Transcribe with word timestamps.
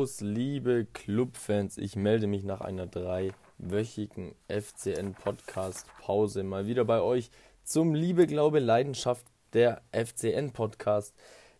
Servus, 0.00 0.20
liebe 0.22 0.86
Clubfans. 0.94 1.76
Ich 1.76 1.94
melde 1.94 2.26
mich 2.26 2.42
nach 2.42 2.62
einer 2.62 2.86
dreiwöchigen 2.86 4.34
FCN-Podcast-Pause 4.48 6.42
mal 6.42 6.66
wieder 6.66 6.86
bei 6.86 7.02
euch 7.02 7.30
zum 7.64 7.94
Liebe, 7.94 8.26
Glaube, 8.26 8.60
Leidenschaft 8.60 9.26
der 9.52 9.82
FCN-Podcast 9.92 11.14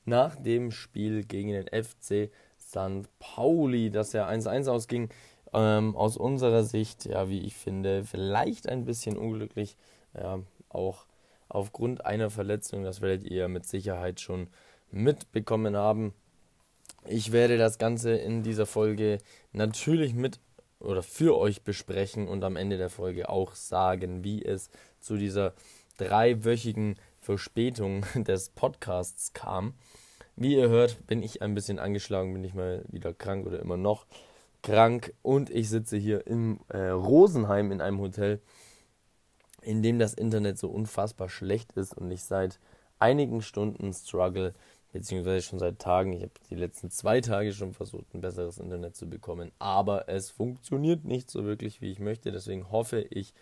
nach 0.06 0.36
dem 0.36 0.70
Spiel 0.70 1.22
gegen 1.24 1.50
den 1.50 1.66
FC 1.66 2.30
St. 2.58 3.10
Pauli, 3.18 3.90
das 3.90 4.14
ja 4.14 4.26
1-1 4.26 4.70
ausging. 4.70 5.10
Ähm, 5.52 5.94
aus 5.94 6.16
unserer 6.16 6.64
Sicht, 6.64 7.04
ja, 7.04 7.28
wie 7.28 7.40
ich 7.40 7.56
finde, 7.56 8.04
vielleicht 8.04 8.70
ein 8.70 8.86
bisschen 8.86 9.18
unglücklich. 9.18 9.76
Ja, 10.14 10.40
auch 10.70 11.04
aufgrund 11.50 12.06
einer 12.06 12.30
Verletzung, 12.30 12.84
das 12.84 13.02
werdet 13.02 13.30
ihr 13.30 13.48
mit 13.48 13.66
Sicherheit 13.66 14.18
schon 14.18 14.48
mitbekommen 14.90 15.76
haben. 15.76 16.14
Ich 17.06 17.32
werde 17.32 17.56
das 17.56 17.78
Ganze 17.78 18.12
in 18.12 18.42
dieser 18.42 18.66
Folge 18.66 19.18
natürlich 19.52 20.14
mit 20.14 20.38
oder 20.80 21.02
für 21.02 21.36
euch 21.38 21.62
besprechen 21.62 22.28
und 22.28 22.44
am 22.44 22.56
Ende 22.56 22.78
der 22.78 22.90
Folge 22.90 23.28
auch 23.28 23.54
sagen, 23.54 24.24
wie 24.24 24.44
es 24.44 24.70
zu 25.00 25.16
dieser 25.16 25.54
dreiwöchigen 25.98 26.96
Verspätung 27.18 28.04
des 28.14 28.50
Podcasts 28.50 29.32
kam. 29.32 29.74
Wie 30.36 30.56
ihr 30.56 30.68
hört, 30.68 31.06
bin 31.06 31.22
ich 31.22 31.42
ein 31.42 31.54
bisschen 31.54 31.78
angeschlagen, 31.78 32.32
bin 32.32 32.44
ich 32.44 32.54
mal 32.54 32.84
wieder 32.88 33.12
krank 33.12 33.46
oder 33.46 33.60
immer 33.60 33.76
noch 33.76 34.06
krank 34.62 35.12
und 35.22 35.50
ich 35.50 35.68
sitze 35.68 35.96
hier 35.96 36.26
im 36.26 36.60
äh, 36.68 36.88
Rosenheim 36.88 37.72
in 37.72 37.80
einem 37.80 38.00
Hotel, 38.00 38.40
in 39.62 39.82
dem 39.82 39.98
das 39.98 40.14
Internet 40.14 40.58
so 40.58 40.68
unfassbar 40.68 41.28
schlecht 41.28 41.72
ist 41.72 41.96
und 41.96 42.10
ich 42.10 42.24
seit 42.24 42.58
einigen 42.98 43.42
Stunden 43.42 43.92
struggle, 43.92 44.54
beziehungsweise 44.92 45.46
schon 45.46 45.58
seit 45.58 45.78
Tagen. 45.78 46.12
Ich 46.12 46.22
habe 46.22 46.32
die 46.50 46.54
letzten 46.54 46.90
zwei 46.90 47.20
Tage 47.20 47.52
schon 47.52 47.72
versucht, 47.72 48.14
ein 48.14 48.20
besseres 48.20 48.58
Internet 48.58 48.96
zu 48.96 49.08
bekommen, 49.08 49.52
aber 49.58 50.08
es 50.08 50.30
funktioniert 50.30 51.04
nicht 51.04 51.30
so 51.30 51.44
wirklich, 51.44 51.80
wie 51.80 51.90
ich 51.90 52.00
möchte. 52.00 52.32
Deswegen 52.32 52.70
hoffe 52.70 53.00
ich, 53.00 53.32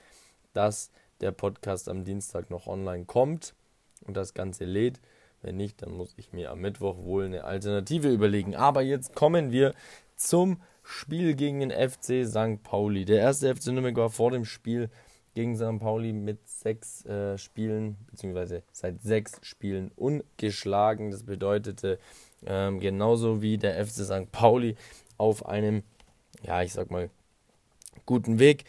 dass 0.53 0.91
der 1.21 1.33
Podcast 1.33 1.89
am 1.89 2.05
Dienstag 2.05 2.51
noch 2.51 2.67
online 2.67 3.05
kommt 3.05 3.55
und 4.07 4.17
das 4.17 4.35
Ganze 4.35 4.65
lädt. 4.65 5.01
Wenn 5.41 5.57
nicht, 5.57 5.83
dann 5.83 5.93
muss 5.93 6.15
ich 6.17 6.33
mir 6.33 6.51
am 6.51 6.61
Mittwoch 6.61 6.99
wohl 6.99 7.25
eine 7.25 7.45
Alternative 7.45 8.09
überlegen. 8.09 8.57
Aber 8.57 8.83
jetzt 8.83 9.15
kommen 9.15 9.53
wir 9.53 9.75
zum 10.17 10.61
Spiel 10.83 11.35
gegen 11.35 11.61
den 11.61 11.71
FC 11.71 12.27
St. 12.27 12.63
Pauli. 12.63 13.05
Der 13.05 13.21
erste 13.21 13.55
FC 13.55 13.69
Nürnberg 13.69 13.97
war 13.97 14.11
vor 14.11 14.31
dem 14.31 14.45
Spiel 14.45 14.91
gegen 15.39 15.55
St. 15.55 15.79
Pauli 15.79 16.13
mit 16.13 16.49
sechs 16.49 17.07
äh, 17.07 17.39
Spielen, 17.39 17.97
beziehungsweise 18.11 18.65
seit 18.73 19.01
sechs 19.03 19.39
Spielen 19.43 19.93
ungeschlagen. 19.95 21.13
Das 21.13 21.23
bedeutete 21.23 22.01
ähm, 22.45 22.81
genauso 22.81 23.41
wie 23.41 23.57
der 23.57 23.87
FC 23.87 24.05
St. 24.05 24.33
Pauli 24.33 24.75
auf 25.17 25.47
einem, 25.47 25.85
ja, 26.43 26.63
ich 26.63 26.73
sag 26.73 26.91
mal, 26.91 27.09
guten 28.05 28.41
Weg. 28.41 28.65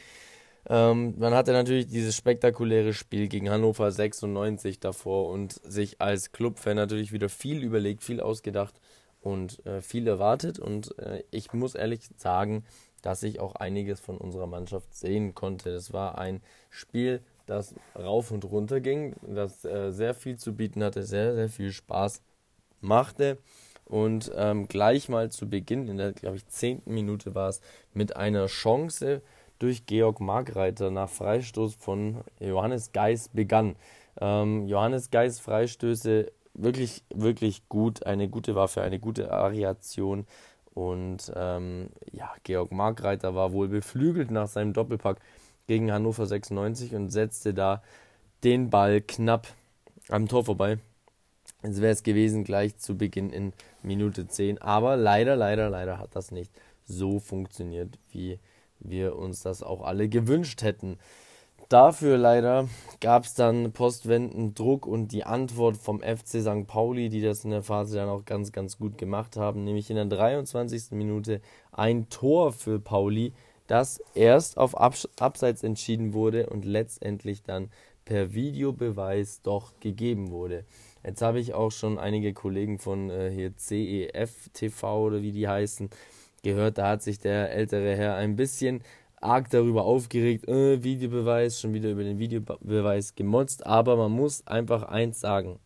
Ähm, 0.67 1.16
man 1.17 1.34
hatte 1.34 1.53
natürlich 1.53 1.88
dieses 1.88 2.16
spektakuläre 2.16 2.94
Spiel 2.94 3.30
gegen 3.30 3.50
Hannover 3.50 3.92
96 3.92 4.80
davor 4.80 5.30
und 5.31 5.53
sich 5.64 6.00
als 6.00 6.31
Clubfan 6.34 6.75
natürlich 6.75 7.12
wieder 7.12 7.30
viel 7.30 7.64
überlegt, 7.64 8.03
viel 8.03 8.22
ausgedacht 8.22 8.75
und 9.22 9.66
äh, 9.66 9.81
viel 9.81 10.08
erwartet. 10.08 10.59
Und 10.59 10.95
äh, 11.00 11.23
ich 11.31 11.52
muss 11.52 11.73
ehrlich 11.73 12.02
sagen, 12.17 12.64
dass 13.02 13.23
ich 13.23 13.39
auch 13.39 13.55
einiges 13.55 14.00
von 14.00 14.17
unserer 14.17 14.47
Mannschaft 14.47 14.94
sehen 14.94 15.36
konnte. 15.36 15.72
Das 15.73 15.94
war 15.94 16.17
ein 16.17 16.42
Spiel, 16.69 17.22
das 17.45 17.73
rauf 17.97 18.31
und 18.31 18.45
runter 18.45 18.80
ging, 18.80 19.16
das 19.22 19.66
äh, 19.66 19.91
sehr 19.91 20.14
viel 20.14 20.38
zu 20.38 20.56
bieten 20.56 20.83
hatte, 20.83 21.03
sehr, 21.03 21.36
sehr 21.36 21.50
viel 21.50 21.72
Spaß 21.72 22.22
machte. 22.81 23.38
Und 23.86 24.31
ähm, 24.36 24.67
gleich 24.67 25.09
mal 25.09 25.31
zu 25.31 25.50
Beginn, 25.50 25.88
in 25.88 25.97
der, 25.97 26.14
glaube 26.14 26.38
ich, 26.38 26.47
zehnten 26.47 26.94
Minute 26.94 27.34
war 27.34 27.50
es, 27.50 27.62
mit 27.94 28.16
einer 28.16 28.46
Chance 28.46 29.23
durch 29.57 29.88
Georg 29.88 30.19
Markreiter 30.19 30.91
nach 30.91 31.09
Freistoß 31.09 31.75
von 31.75 32.22
Johannes 32.40 32.91
Geis 32.91 33.29
begann. 33.29 33.75
Ähm, 34.22 34.68
Johannes 34.68 35.09
Geis 35.09 35.40
Freistöße 35.40 36.31
wirklich, 36.53 37.03
wirklich 37.13 37.68
gut, 37.68 38.06
eine 38.06 38.29
gute 38.29 38.56
Waffe, 38.56 38.81
eine 38.81 39.00
gute 39.00 39.29
Variation. 39.29 40.25
Und 40.79 41.29
ähm, 41.35 41.90
ja, 42.13 42.34
Georg 42.44 42.72
Markreiter 42.72 43.35
war 43.35 43.51
wohl 43.51 43.67
beflügelt 43.67 44.31
nach 44.31 44.47
seinem 44.47 44.72
Doppelpack 44.72 45.19
gegen 45.67 45.91
Hannover 45.91 46.25
96 46.25 46.95
und 46.95 47.09
setzte 47.09 47.53
da 47.53 47.84
den 48.45 48.69
Ball 48.69 49.01
knapp 49.01 49.50
am 50.07 50.29
Tor 50.29 50.45
vorbei. 50.45 50.78
Es 51.63 51.81
wäre 51.81 51.91
es 51.91 52.01
gewesen 52.01 52.45
gleich 52.45 52.78
zu 52.78 52.97
Beginn 52.97 53.29
in 53.29 53.51
Minute 53.84 54.29
10. 54.29 54.62
Aber 54.62 54.95
leider, 54.95 55.35
leider, 55.35 55.69
leider 55.69 56.00
hat 56.00 56.16
das 56.16 56.31
nicht 56.31 56.50
so 56.85 57.19
funktioniert, 57.19 58.00
wie 58.11 58.40
wir 58.79 59.17
uns 59.17 59.41
das 59.41 59.61
auch 59.61 59.81
alle 59.81 60.07
gewünscht 60.07 60.61
hätten. 60.61 60.97
Dafür 61.69 62.18
leider 62.18 62.68
gab 63.00 63.25
es 63.25 63.35
dann 63.35 63.72
postwendend 63.72 64.57
Druck 64.57 64.88
und 64.88 65.12
die 65.12 65.24
Antwort 65.24 65.78
vom 65.78 66.02
FC 66.02 66.41
St. 66.41 66.66
Pauli, 66.66 67.09
die 67.09 67.22
das 67.22 67.46
in 67.46 67.52
der 67.52 67.62
Phase 67.62 67.97
dann 67.97 68.09
auch 68.09 68.25
ganz, 68.25 68.52
ganz 68.52 68.80
gut 68.80 68.97
gemacht 68.97 69.38
haben, 69.38 69.66
nämlich 69.66 69.91
in 69.91 69.96
der 69.96 70.06
23. 70.06 70.91
Minute 70.94 71.41
ein 71.72 72.09
Tor 72.09 72.53
für 72.53 72.79
Pauli, 72.79 73.34
das 73.68 74.02
erst 74.16 74.58
auf 74.58 74.75
Abseits 74.75 75.62
entschieden 75.62 76.13
wurde 76.13 76.50
und 76.50 76.66
letztendlich 76.66 77.44
dann 77.44 77.69
per 78.03 78.34
Videobeweis 78.34 79.44
doch 79.44 79.79
gegeben 79.79 80.31
wurde. 80.31 80.66
Jetzt 81.06 81.22
habe 81.22 81.40
ich 81.40 81.53
auch 81.53 81.72
schon 81.72 82.00
einige 82.00 82.34
Kollegen 82.34 82.79
von 82.79 83.12
äh, 83.12 83.29
hier 83.29 83.56
CEF 83.56 84.50
TV 84.53 85.06
oder 85.06 85.22
wie 85.22 85.31
die 85.31 85.47
heißen 85.47 85.91
gehört, 86.41 86.78
da 86.79 86.90
hat 86.90 87.03
sich 87.03 87.19
der 87.19 87.52
ältere 87.52 87.96
Herr 87.96 88.16
ein 88.16 88.35
bisschen 88.35 88.81
arg 89.22 89.50
darüber 89.50 89.84
aufgeregt, 89.84 90.47
äh, 90.47 90.84
Videobeweis, 90.84 91.59
schon 91.59 91.74
wieder 91.74 91.90
über 91.90 92.03
den 92.03 92.19
Videobeweis 92.19 93.16
gemotzt, 93.16 93.66
aber 93.66 93.96
man 93.96 94.12
muss 94.12 94.46
einfach 94.47 94.84
eins 94.84 95.19
sagen. 95.19 95.59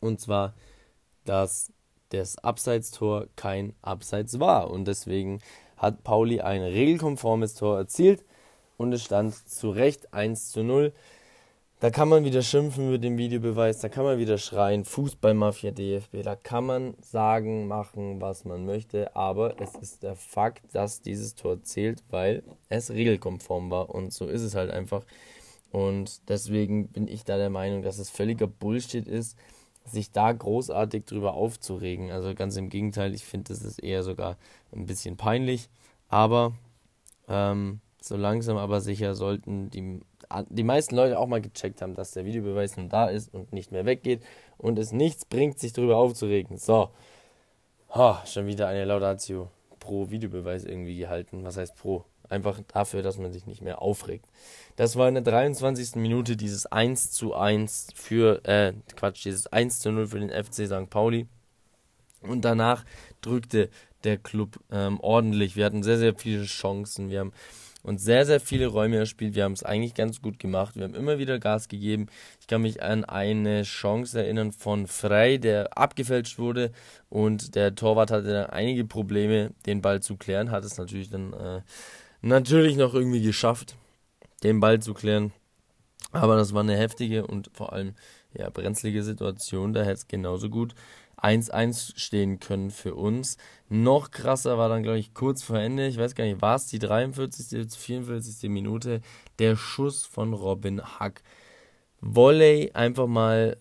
Und 0.00 0.20
zwar, 0.20 0.54
dass 1.24 1.72
das 2.10 2.38
Abseitstor 2.38 3.26
kein 3.36 3.74
Abseits 3.82 4.38
war. 4.38 4.70
Und 4.70 4.86
deswegen 4.86 5.40
hat 5.76 6.04
Pauli 6.04 6.40
ein 6.40 6.62
regelkonformes 6.62 7.54
Tor 7.54 7.76
erzielt 7.78 8.24
und 8.76 8.92
es 8.92 9.04
stand 9.04 9.34
zu 9.34 9.70
Recht 9.70 10.14
1 10.14 10.50
zu 10.50 10.62
0. 10.62 10.92
Da 11.84 11.90
kann 11.90 12.08
man 12.08 12.24
wieder 12.24 12.40
schimpfen 12.40 12.90
mit 12.90 13.04
dem 13.04 13.18
Videobeweis, 13.18 13.80
da 13.80 13.90
kann 13.90 14.04
man 14.04 14.18
wieder 14.18 14.38
schreien, 14.38 14.86
Fußballmafia 14.86 15.70
DFB, 15.70 16.22
da 16.22 16.34
kann 16.34 16.64
man 16.64 16.94
sagen, 17.02 17.68
machen, 17.68 18.22
was 18.22 18.46
man 18.46 18.64
möchte, 18.64 19.14
aber 19.14 19.60
es 19.60 19.74
ist 19.74 20.02
der 20.02 20.16
Fakt, 20.16 20.74
dass 20.74 21.02
dieses 21.02 21.34
Tor 21.34 21.62
zählt, 21.62 22.02
weil 22.08 22.42
es 22.70 22.90
regelkonform 22.90 23.70
war 23.70 23.90
und 23.90 24.14
so 24.14 24.26
ist 24.26 24.40
es 24.40 24.54
halt 24.54 24.70
einfach. 24.70 25.04
Und 25.72 26.26
deswegen 26.30 26.88
bin 26.88 27.06
ich 27.06 27.24
da 27.24 27.36
der 27.36 27.50
Meinung, 27.50 27.82
dass 27.82 27.98
es 27.98 28.08
völliger 28.08 28.46
Bullshit 28.46 29.06
ist, 29.06 29.36
sich 29.84 30.10
da 30.10 30.32
großartig 30.32 31.04
drüber 31.04 31.34
aufzuregen. 31.34 32.10
Also 32.10 32.34
ganz 32.34 32.56
im 32.56 32.70
Gegenteil, 32.70 33.12
ich 33.12 33.26
finde, 33.26 33.52
das 33.52 33.60
ist 33.62 33.78
eher 33.78 34.02
sogar 34.02 34.38
ein 34.72 34.86
bisschen 34.86 35.18
peinlich, 35.18 35.68
aber 36.08 36.54
ähm, 37.28 37.80
so 38.00 38.16
langsam 38.16 38.56
aber 38.56 38.80
sicher 38.80 39.14
sollten 39.14 39.68
die 39.68 40.00
die 40.48 40.62
meisten 40.62 40.96
Leute 40.96 41.18
auch 41.18 41.26
mal 41.26 41.40
gecheckt 41.40 41.82
haben, 41.82 41.94
dass 41.94 42.12
der 42.12 42.24
Videobeweis 42.24 42.76
nun 42.76 42.88
da 42.88 43.06
ist 43.06 43.32
und 43.32 43.52
nicht 43.52 43.72
mehr 43.72 43.84
weggeht 43.84 44.22
und 44.58 44.78
es 44.78 44.92
nichts 44.92 45.24
bringt, 45.24 45.58
sich 45.58 45.72
darüber 45.72 45.96
aufzuregen. 45.96 46.56
So, 46.58 46.90
ha, 47.90 48.22
schon 48.26 48.46
wieder 48.46 48.68
eine 48.68 48.84
Laudatio 48.84 49.50
pro 49.80 50.10
Videobeweis 50.10 50.64
irgendwie 50.64 50.96
gehalten. 50.96 51.44
Was 51.44 51.56
heißt 51.56 51.76
pro? 51.76 52.04
Einfach 52.30 52.60
dafür, 52.68 53.02
dass 53.02 53.18
man 53.18 53.32
sich 53.32 53.46
nicht 53.46 53.60
mehr 53.60 53.82
aufregt. 53.82 54.26
Das 54.76 54.96
war 54.96 55.08
in 55.08 55.14
der 55.14 55.22
23. 55.22 55.96
Minute 55.96 56.36
dieses 56.36 56.64
1 56.66 57.10
zu 57.10 57.34
1 57.34 57.88
für, 57.94 58.42
äh, 58.44 58.72
Quatsch, 58.96 59.24
dieses 59.24 59.46
1 59.46 59.80
zu 59.80 59.92
0 59.92 60.06
für 60.08 60.20
den 60.20 60.30
FC 60.30 60.66
St. 60.66 60.88
Pauli. 60.88 61.26
Und 62.22 62.46
danach 62.46 62.84
drückte 63.20 63.68
der 64.04 64.16
Club 64.16 64.58
ähm, 64.70 65.00
ordentlich. 65.00 65.56
Wir 65.56 65.66
hatten 65.66 65.82
sehr, 65.82 65.98
sehr 65.98 66.14
viele 66.14 66.44
Chancen. 66.44 67.10
Wir 67.10 67.20
haben 67.20 67.32
und 67.84 67.98
sehr, 67.98 68.24
sehr 68.24 68.40
viele 68.40 68.66
Räume 68.66 68.96
erspielt. 68.96 69.34
Wir 69.34 69.44
haben 69.44 69.52
es 69.52 69.62
eigentlich 69.62 69.94
ganz 69.94 70.22
gut 70.22 70.38
gemacht. 70.38 70.74
Wir 70.74 70.84
haben 70.84 70.94
immer 70.94 71.18
wieder 71.18 71.38
Gas 71.38 71.68
gegeben. 71.68 72.06
Ich 72.40 72.46
kann 72.46 72.62
mich 72.62 72.82
an 72.82 73.04
eine 73.04 73.62
Chance 73.62 74.22
erinnern 74.22 74.52
von 74.52 74.86
Frey, 74.86 75.38
der 75.38 75.76
abgefälscht 75.76 76.38
wurde 76.38 76.72
und 77.10 77.54
der 77.54 77.74
Torwart 77.74 78.10
hatte 78.10 78.32
dann 78.32 78.50
einige 78.50 78.86
Probleme, 78.86 79.52
den 79.66 79.82
Ball 79.82 80.00
zu 80.00 80.16
klären. 80.16 80.50
Hat 80.50 80.64
es 80.64 80.78
natürlich 80.78 81.10
dann 81.10 81.34
äh, 81.34 81.60
natürlich 82.22 82.76
noch 82.76 82.94
irgendwie 82.94 83.22
geschafft, 83.22 83.76
den 84.42 84.60
Ball 84.60 84.80
zu 84.80 84.94
klären. 84.94 85.32
Aber 86.10 86.36
das 86.36 86.54
war 86.54 86.62
eine 86.62 86.76
heftige 86.76 87.26
und 87.26 87.50
vor 87.52 87.74
allem 87.74 87.94
ja, 88.32 88.48
brenzlige 88.48 89.02
Situation. 89.02 89.74
Da 89.74 89.80
hätte 89.82 89.92
es 89.92 90.08
genauso 90.08 90.48
gut 90.48 90.74
1-1 91.16 91.92
stehen 91.96 92.40
können 92.40 92.70
für 92.70 92.94
uns. 92.94 93.36
Noch 93.68 94.10
krasser 94.10 94.58
war 94.58 94.68
dann, 94.68 94.82
glaube 94.82 94.98
ich, 94.98 95.14
kurz 95.14 95.42
vor 95.42 95.58
Ende, 95.58 95.86
ich 95.86 95.98
weiß 95.98 96.14
gar 96.14 96.24
nicht, 96.24 96.42
war 96.42 96.56
es 96.56 96.66
die 96.66 96.78
43., 96.78 97.70
44. 97.70 98.50
Minute, 98.50 99.00
der 99.38 99.56
Schuss 99.56 100.04
von 100.04 100.32
Robin 100.32 100.82
Hack. 100.82 101.22
Volley 102.00 102.70
einfach 102.74 103.06
mal 103.06 103.56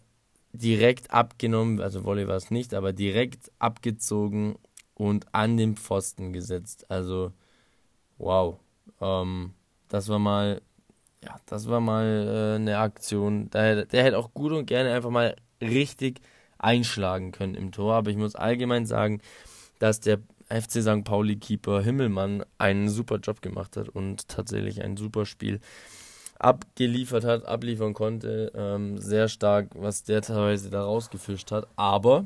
direkt 0.54 1.12
abgenommen, 1.12 1.82
also 1.82 2.04
Volley 2.06 2.28
war 2.28 2.36
es 2.36 2.52
nicht, 2.52 2.74
aber 2.74 2.94
direkt 2.94 3.52
abgezogen 3.60 4.56
und 4.94 5.34
an 5.34 5.58
den 5.58 5.76
Pfosten 5.76 6.34
gesetzt. 6.34 6.90
Also, 6.90 7.32
wow. 8.18 8.60
Ähm, 9.02 9.54
das 9.90 10.10
war 10.10 10.20
mal, 10.20 10.62
ja, 11.24 11.40
das 11.46 11.68
war 11.68 11.80
mal 11.80 12.54
äh, 12.54 12.56
eine 12.56 12.78
Aktion. 12.80 13.50
Der, 13.50 13.86
der 13.86 14.04
hätte 14.04 14.18
auch 14.18 14.34
gut 14.34 14.52
und 14.52 14.66
gerne 14.66 14.94
einfach 14.94 15.10
mal 15.10 15.36
richtig 15.62 16.22
einschlagen 16.64 17.32
können 17.32 17.56
im 17.56 17.72
Tor. 17.72 17.96
Aber 17.96 18.12
ich 18.12 18.18
muss 18.18 18.36
allgemein 18.36 18.86
sagen, 18.86 19.22
dass 19.80 20.00
der 20.00 20.20
FC 20.50 20.82
St. 20.82 21.04
Pauli 21.04 21.38
Keeper 21.38 21.82
Himmelmann 21.82 22.44
einen 22.58 22.90
super 22.90 23.18
Job 23.18 23.42
gemacht 23.42 23.78
hat 23.78 23.90
und 23.90 24.28
tatsächlich 24.28 24.84
ein 24.84 24.98
super 24.98 25.26
Spiel 25.26 25.60
abgeliefert 26.40 27.24
hat, 27.24 27.46
abliefern 27.46 27.94
konnte. 27.94 28.52
Ähm, 28.56 28.98
sehr 28.98 29.30
stark, 29.30 29.70
was 29.76 30.04
der 30.04 30.22
teilweise 30.22 30.70
da 30.70 30.84
rausgefischt 30.84 31.52
hat. 31.52 31.68
Aber 31.76 32.26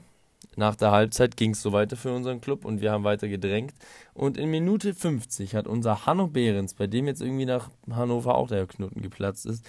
nach 0.55 0.75
der 0.75 0.91
Halbzeit 0.91 1.37
ging 1.37 1.51
es 1.51 1.61
so 1.61 1.71
weiter 1.71 1.95
für 1.95 2.11
unseren 2.13 2.41
Club 2.41 2.65
und 2.65 2.81
wir 2.81 2.91
haben 2.91 3.03
weiter 3.03 3.27
gedrängt. 3.27 3.73
Und 4.13 4.37
in 4.37 4.49
Minute 4.49 4.93
50 4.93 5.55
hat 5.55 5.67
unser 5.67 6.05
Hanno 6.05 6.27
Behrens, 6.27 6.73
bei 6.73 6.87
dem 6.87 7.07
jetzt 7.07 7.21
irgendwie 7.21 7.45
nach 7.45 7.69
Hannover 7.89 8.35
auch 8.35 8.47
der 8.47 8.65
Knoten 8.65 9.01
geplatzt 9.01 9.45
ist, 9.45 9.65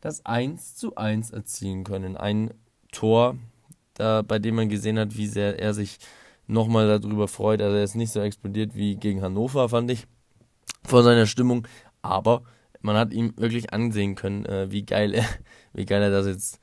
das 0.00 0.24
1 0.24 0.76
zu 0.76 0.96
1 0.96 1.30
erzielen 1.30 1.84
können. 1.84 2.16
Ein 2.16 2.54
Tor, 2.90 3.36
da, 4.00 4.22
bei 4.22 4.38
dem 4.38 4.56
man 4.56 4.68
gesehen 4.68 4.98
hat, 4.98 5.16
wie 5.16 5.26
sehr 5.26 5.58
er 5.60 5.74
sich 5.74 5.98
nochmal 6.46 6.98
darüber 6.98 7.28
freut. 7.28 7.62
Also 7.62 7.76
er 7.76 7.84
ist 7.84 7.94
nicht 7.94 8.12
so 8.12 8.20
explodiert 8.20 8.74
wie 8.74 8.96
gegen 8.96 9.22
Hannover, 9.22 9.68
fand 9.68 9.90
ich, 9.90 10.06
vor 10.84 11.02
seiner 11.02 11.26
Stimmung. 11.26 11.66
Aber 12.02 12.42
man 12.80 12.96
hat 12.96 13.12
ihm 13.12 13.34
wirklich 13.36 13.72
ansehen 13.72 14.14
können, 14.14 14.44
äh, 14.46 14.70
wie 14.70 14.84
geil 14.84 15.14
er, 15.14 15.26
wie 15.72 15.84
geil 15.84 16.02
er 16.02 16.10
das 16.10 16.26
jetzt, 16.26 16.60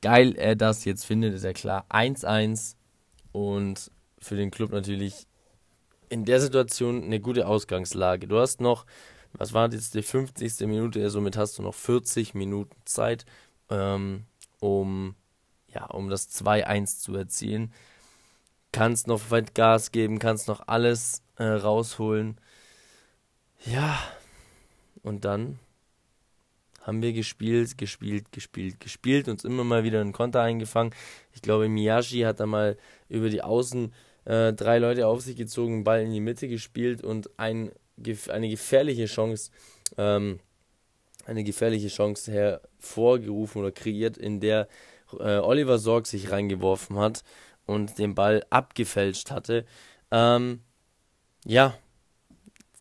geil 0.00 0.34
er 0.36 0.56
das 0.56 0.84
jetzt 0.84 1.04
findet, 1.04 1.34
ist 1.34 1.44
ja 1.44 1.52
klar. 1.52 1.84
1-1 1.90 2.76
und 3.32 3.90
für 4.18 4.36
den 4.36 4.50
Club 4.50 4.72
natürlich 4.72 5.26
in 6.08 6.24
der 6.24 6.40
Situation 6.40 7.02
eine 7.02 7.20
gute 7.20 7.46
Ausgangslage. 7.46 8.28
Du 8.28 8.38
hast 8.38 8.60
noch, 8.60 8.86
was 9.32 9.52
war 9.52 9.70
jetzt 9.70 9.94
die 9.94 10.02
50. 10.02 10.60
Minute, 10.66 11.10
somit 11.10 11.36
hast 11.36 11.58
du 11.58 11.62
noch 11.62 11.74
40 11.74 12.34
Minuten 12.34 12.76
Zeit, 12.84 13.26
ähm, 13.70 14.24
um, 14.60 15.16
ja, 15.76 15.86
um 15.86 16.08
das 16.08 16.30
2-1 16.30 17.00
zu 17.00 17.14
erzielen 17.14 17.72
kannst 18.76 19.06
noch 19.06 19.30
weit 19.30 19.54
Gas 19.54 19.90
geben, 19.90 20.18
kannst 20.18 20.48
noch 20.48 20.68
alles 20.68 21.22
äh, 21.38 21.44
rausholen. 21.44 22.36
Ja, 23.64 23.98
und 25.02 25.24
dann 25.24 25.58
haben 26.82 27.00
wir 27.00 27.14
gespielt, 27.14 27.78
gespielt, 27.78 28.32
gespielt, 28.32 28.78
gespielt, 28.78 29.28
uns 29.28 29.44
immer 29.44 29.64
mal 29.64 29.82
wieder 29.82 30.02
einen 30.02 30.12
Konter 30.12 30.42
eingefangen. 30.42 30.94
Ich 31.32 31.40
glaube, 31.40 31.70
Miyashi 31.70 32.20
hat 32.20 32.38
da 32.38 32.44
mal 32.44 32.76
über 33.08 33.30
die 33.30 33.42
Außen 33.42 33.94
äh, 34.26 34.52
drei 34.52 34.78
Leute 34.78 35.06
auf 35.06 35.22
sich 35.22 35.36
gezogen, 35.36 35.82
Ball 35.82 36.02
in 36.02 36.12
die 36.12 36.20
Mitte 36.20 36.46
gespielt 36.46 37.02
und 37.02 37.30
ein, 37.38 37.72
eine 38.28 38.48
gefährliche 38.50 39.06
Chance, 39.06 39.52
ähm, 39.96 40.38
eine 41.24 41.44
gefährliche 41.44 41.88
Chance 41.88 42.30
hervorgerufen 42.30 43.62
oder 43.62 43.72
kreiert, 43.72 44.18
in 44.18 44.38
der 44.38 44.68
äh, 45.18 45.38
Oliver 45.38 45.78
Sorg 45.78 46.06
sich 46.06 46.30
reingeworfen 46.30 46.98
hat 46.98 47.22
und 47.66 47.98
den 47.98 48.14
Ball 48.14 48.44
abgefälscht 48.50 49.30
hatte. 49.30 49.64
Ähm, 50.10 50.60
ja, 51.44 51.74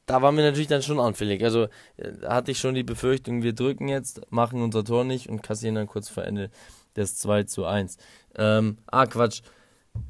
da 0.06 0.22
waren 0.22 0.38
wir 0.38 0.44
natürlich 0.44 0.68
dann 0.68 0.84
schon 0.84 1.00
anfällig. 1.00 1.44
Also 1.44 1.68
da 1.98 2.36
hatte 2.36 2.52
ich 2.52 2.60
schon 2.60 2.76
die 2.76 2.84
Befürchtung, 2.84 3.44
wir 3.44 3.54
drücken 3.54 3.88
jetzt, 3.88 4.22
machen 4.32 4.62
unser 4.62 4.84
Tor 4.84 5.04
nicht 5.04 5.30
und 5.30 5.42
kassieren 5.42 5.76
dann 5.76 5.88
kurz 5.88 6.10
vor 6.10 6.24
Ende 6.24 6.52
des 6.96 7.18
2 7.18 7.44
zu 7.44 7.66
1. 7.66 7.98
Ähm, 8.36 8.78
ah, 8.88 9.06
Quatsch. 9.06 9.42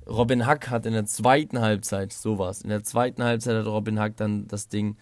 Robin 0.08 0.48
Hack 0.48 0.70
hat 0.70 0.88
in 0.88 0.94
der 0.94 1.06
zweiten 1.06 1.62
Halbzeit, 1.62 2.12
sowas, 2.12 2.64
in 2.64 2.70
der 2.70 2.84
zweiten 2.84 3.24
Halbzeit 3.24 3.56
hat 3.56 3.68
Robin 3.68 4.00
Hack 4.00 4.18
dann 4.18 4.48
das 4.48 4.68
Ding 4.68 4.98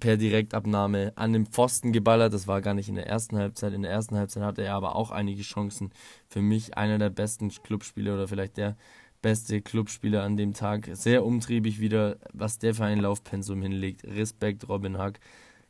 per 0.00 0.16
Direktabnahme 0.16 1.12
an 1.16 1.32
den 1.32 1.46
Pfosten 1.46 1.92
geballert. 1.92 2.32
Das 2.32 2.46
war 2.46 2.60
gar 2.60 2.74
nicht 2.74 2.88
in 2.88 2.94
der 2.94 3.06
ersten 3.06 3.36
Halbzeit. 3.36 3.72
In 3.72 3.82
der 3.82 3.90
ersten 3.90 4.16
Halbzeit 4.16 4.42
hatte 4.42 4.62
er 4.62 4.74
aber 4.74 4.96
auch 4.96 5.10
einige 5.10 5.42
Chancen. 5.42 5.90
Für 6.26 6.42
mich 6.42 6.76
einer 6.76 6.98
der 6.98 7.10
besten 7.10 7.48
Clubspieler 7.50 8.14
oder 8.14 8.28
vielleicht 8.28 8.56
der 8.56 8.76
beste 9.22 9.60
Clubspieler 9.60 10.22
an 10.22 10.36
dem 10.36 10.54
Tag. 10.54 10.88
Sehr 10.92 11.24
umtriebig 11.24 11.80
wieder, 11.80 12.18
was 12.32 12.58
der 12.58 12.74
für 12.74 12.84
ein 12.84 13.00
Laufpensum 13.00 13.62
hinlegt. 13.62 14.04
Respekt, 14.04 14.68
Robin 14.68 14.98
Hack. 14.98 15.20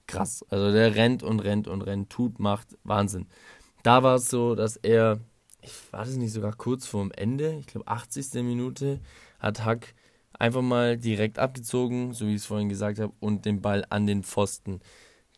Krass. 0.07 0.45
Also 0.49 0.73
der 0.73 0.95
rennt 0.95 1.23
und 1.23 1.41
rennt 1.41 1.69
und 1.69 1.83
rennt, 1.83 2.11
tut, 2.11 2.39
macht. 2.39 2.77
Wahnsinn. 2.85 3.27
Da 3.83 4.03
war 4.03 4.17
es 4.17 4.29
so, 4.29 4.55
dass 4.55 4.77
er, 4.77 5.21
ich 5.63 5.73
war 5.93 6.05
das 6.05 6.17
nicht 6.17 6.33
sogar 6.33 6.55
kurz 6.55 6.87
vorm 6.87 7.13
Ende, 7.13 7.57
ich 7.61 7.67
glaube 7.67 7.87
80. 7.87 8.43
Minute, 8.43 9.01
hat 9.39 9.65
Hack 9.65 9.95
einfach 10.39 10.63
mal 10.63 10.97
direkt 10.97 11.39
abgezogen, 11.39 12.13
so 12.13 12.27
wie 12.27 12.35
ich 12.35 12.43
es 12.43 12.47
vorhin 12.47 12.69
gesagt 12.69 12.99
habe, 12.99 13.13
und 13.21 13.45
den 13.45 13.61
Ball 13.61 13.85
an 13.91 14.07
den 14.07 14.23
Pfosten 14.23 14.81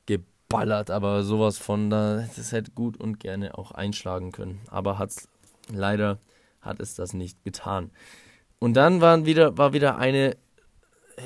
geballert. 0.07 0.91
Aber 0.91 1.23
sowas 1.23 1.59
von 1.59 1.91
da, 1.91 2.29
das 2.37 2.53
hätte 2.53 2.73
gut 2.73 2.97
und 2.97 3.21
gerne 3.21 3.57
auch 3.57 3.73
einschlagen 3.73 4.33
können. 4.33 4.61
Aber 4.69 4.99
hat 4.99 5.11
es 5.11 5.29
leider 5.73 6.19
hat 6.61 6.81
es 6.81 6.95
das 6.95 7.15
nicht 7.15 7.43
getan. 7.43 7.91
Und 8.59 8.75
dann 8.75 9.01
waren 9.01 9.25
wieder, 9.25 9.57
war 9.57 9.73
wieder 9.73 9.97
eine 9.97 10.37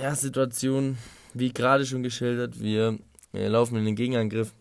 ja, 0.00 0.14
Situation, 0.14 0.98
wie 1.32 1.52
gerade 1.52 1.84
schon 1.84 2.02
geschildert, 2.02 2.60
wir, 2.60 2.98
wir 3.32 3.48
laufen 3.48 3.76
in 3.76 3.84
den 3.84 3.96
Gegenangriff 3.96 4.54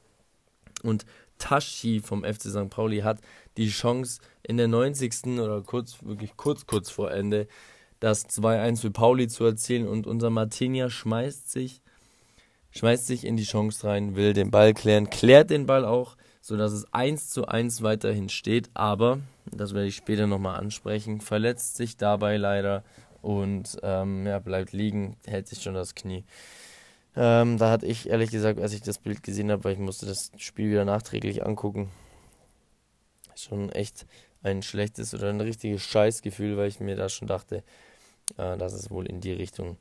und 0.81 1.05
Tashi 1.37 1.99
vom 1.99 2.23
FC 2.23 2.43
St. 2.43 2.69
Pauli 2.69 2.99
hat 2.99 3.19
die 3.57 3.69
Chance 3.69 4.21
in 4.43 4.57
der 4.57 4.67
90. 4.67 5.39
oder 5.39 5.61
kurz, 5.61 5.97
wirklich 6.03 6.35
kurz, 6.37 6.65
kurz 6.65 6.89
vor 6.89 7.11
Ende 7.11 7.47
das 8.03 8.27
2-1 8.27 8.81
für 8.81 8.91
Pauli 8.91 9.29
zu 9.29 9.45
erzielen 9.45 9.87
und 9.87 10.07
unser 10.07 10.29
Martinia 10.29 10.89
schmeißt 10.89 11.49
sich, 11.49 11.81
schmeißt 12.71 13.07
sich 13.07 13.25
in 13.25 13.37
die 13.37 13.45
Chance 13.45 13.87
rein, 13.87 14.17
will 14.17 14.33
den 14.33 14.51
Ball 14.51 14.73
klären, 14.73 15.09
klärt 15.09 15.49
den 15.49 15.65
Ball 15.65 15.85
auch, 15.85 16.17
sodass 16.41 16.73
es 16.73 16.93
1 16.93 17.29
zu 17.29 17.47
1 17.47 17.81
weiterhin 17.81 18.27
steht, 18.27 18.69
aber 18.73 19.19
das 19.45 19.73
werde 19.73 19.87
ich 19.87 19.95
später 19.95 20.27
nochmal 20.27 20.59
ansprechen, 20.59 21.21
verletzt 21.21 21.77
sich 21.77 21.95
dabei 21.95 22.35
leider 22.35 22.83
und 23.21 23.77
ähm, 23.83 24.27
ja, 24.27 24.39
bleibt 24.39 24.73
liegen, 24.73 25.15
hält 25.25 25.47
sich 25.47 25.61
schon 25.61 25.73
das 25.73 25.95
Knie. 25.95 26.25
Ähm, 27.15 27.57
da 27.57 27.71
hatte 27.71 27.85
ich 27.85 28.09
ehrlich 28.09 28.31
gesagt, 28.31 28.59
als 28.59 28.73
ich 28.73 28.81
das 28.81 28.97
Bild 28.97 29.23
gesehen 29.23 29.49
habe, 29.49 29.63
weil 29.63 29.73
ich 29.73 29.79
musste 29.79 30.05
das 30.05 30.29
Spiel 30.35 30.69
wieder 30.69 30.83
nachträglich 30.83 31.45
angucken, 31.45 31.89
schon 33.33 33.71
echt 33.71 34.05
ein 34.41 34.61
schlechtes 34.61 35.13
oder 35.13 35.29
ein 35.29 35.39
richtiges 35.39 35.83
Scheißgefühl, 35.83 36.57
weil 36.57 36.67
ich 36.67 36.81
mir 36.81 36.97
da 36.97 37.07
schon 37.07 37.29
dachte, 37.29 37.63
äh, 38.37 38.57
dass 38.57 38.73
es 38.73 38.89
wohl 38.89 39.05
in 39.05 39.21
die 39.21 39.33
Richtung 39.33 39.77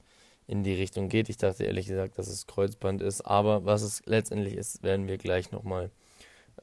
in 0.47 0.65
die 0.65 0.75
Richtung 0.75 1.09
geht. 1.09 1.29
Ich 1.29 1.37
dachte 1.37 1.65
ehrlich 1.65 1.87
gesagt, 1.87 2.19
dass 2.19 2.27
es 2.27 2.47
Kreuzband 2.47 3.01
ist, 3.01 3.23
aber 3.23 3.65
was 3.65 3.83
es 3.83 4.03
letztendlich 4.07 4.55
ist, 4.55 4.83
werden 4.83 5.07
wir 5.07 5.17
gleich 5.17 5.53
nochmal 5.53 5.91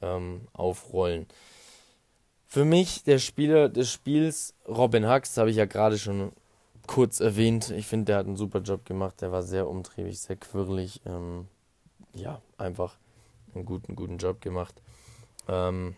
ähm, 0.02 0.42
aufrollen. 0.52 1.26
Für 2.46 2.64
mich 2.64 3.04
der 3.04 3.18
Spieler 3.18 3.68
des 3.68 3.90
Spiels, 3.90 4.54
Robin 4.66 5.08
Hux, 5.08 5.36
habe 5.36 5.50
ich 5.50 5.56
ja 5.56 5.66
gerade 5.66 5.98
schon 5.98 6.32
kurz 6.86 7.20
erwähnt. 7.20 7.70
Ich 7.70 7.86
finde, 7.86 8.06
der 8.06 8.16
hat 8.18 8.26
einen 8.26 8.36
super 8.36 8.60
Job 8.60 8.84
gemacht. 8.84 9.20
Der 9.20 9.30
war 9.30 9.42
sehr 9.42 9.68
umtriebig, 9.68 10.18
sehr 10.18 10.36
quirlig. 10.36 11.00
Ähm, 11.06 11.46
ja, 12.12 12.42
einfach 12.58 12.98
einen 13.54 13.64
guten, 13.64 13.94
guten 13.94 14.18
Job 14.18 14.40
gemacht. 14.40 14.82
Ähm, 15.46 15.94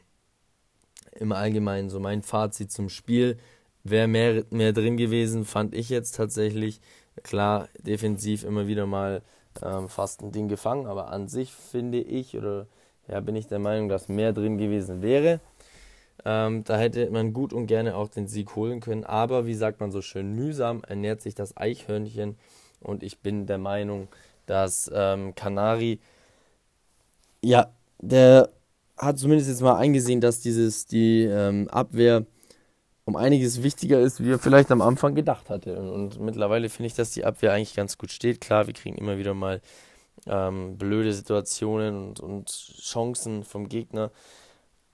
Im 1.13 1.33
Allgemeinen 1.33 1.89
so 1.89 2.01
mein 2.01 2.23
Fazit 2.23 2.71
zum 2.71 2.91
Spiel. 2.91 3.39
Wäre 3.85 4.07
mehr, 4.09 4.45
mehr 4.51 4.73
drin 4.73 4.97
gewesen, 4.97 5.45
fand 5.45 5.75
ich 5.75 5.89
jetzt 5.89 6.17
tatsächlich. 6.17 6.81
Klar, 7.23 7.69
defensiv 7.79 8.45
immer 8.45 8.67
wieder 8.67 8.87
mal 8.87 9.23
ähm, 9.63 9.89
fast 9.89 10.23
ein 10.23 10.33
Ding 10.33 10.49
gefangen, 10.49 10.87
aber 10.87 11.11
an 11.11 11.29
sich 11.29 11.53
finde 11.53 12.01
ich 12.01 12.37
oder 12.37 12.67
ja, 13.09 13.21
bin 13.21 13.37
ich 13.37 13.49
der 13.49 13.59
Meinung, 13.59 13.89
dass 13.89 14.09
mehr 14.09 14.33
drin 14.33 14.59
gewesen 14.59 15.03
wäre. 15.03 15.41
Ähm, 16.25 16.63
da 16.65 16.79
hätte 16.79 17.11
man 17.11 17.33
gut 17.33 17.53
und 17.53 17.67
gerne 17.67 17.97
auch 17.97 18.09
den 18.09 18.29
Sieg 18.29 18.55
holen 18.55 18.81
können. 18.81 19.05
Aber 19.05 19.47
wie 19.47 19.55
sagt 19.55 19.81
man 19.81 19.91
so 19.91 20.03
schön, 20.03 20.35
mühsam 20.35 20.83
ernährt 20.87 21.21
sich 21.21 21.35
das 21.35 21.57
Eichhörnchen. 21.57 22.37
Und 22.81 23.03
ich 23.03 23.19
bin 23.19 23.47
der 23.47 23.59
Meinung, 23.59 24.09
dass 24.47 24.91
ähm, 24.95 25.35
Kanari, 25.35 26.01
ja, 27.43 27.73
der 27.99 28.51
hat 28.97 29.19
zumindest 29.19 29.49
jetzt 29.49 29.63
mal 29.63 29.77
eingesehen, 29.77 30.21
dass 30.21 30.41
dieses, 30.41 30.87
die 30.87 31.25
ähm, 31.25 31.69
Abwehr 31.69 32.25
um 33.05 33.17
einiges 33.17 33.63
wichtiger 33.63 34.01
ist, 34.01 34.23
wie 34.23 34.33
er 34.33 34.39
vielleicht 34.39 34.71
am 34.71 34.81
Anfang 34.81 35.15
gedacht 35.15 35.51
hatte. 35.51 35.81
Und, 35.81 36.21
mittlerweile 36.21 36.69
finde 36.69 36.87
ich, 36.89 36.95
dass 36.95 37.11
die 37.11 37.25
Abwehr 37.25 37.53
eigentlich 37.53 37.75
ganz 37.75 37.99
gut 37.99 38.13
steht. 38.13 38.41
Klar, 38.41 38.67
wir 38.67 38.75
kriegen 38.75 38.97
immer 38.97 39.19
wieder 39.19 39.35
mal 39.35 39.61
ähm, 40.27 40.79
blöde 40.79 41.13
Situationen 41.13 42.09
und, 42.09 42.21
und 42.21 42.49
Chancen 42.49 43.45
vom 43.45 43.69
Gegner. 43.69 44.11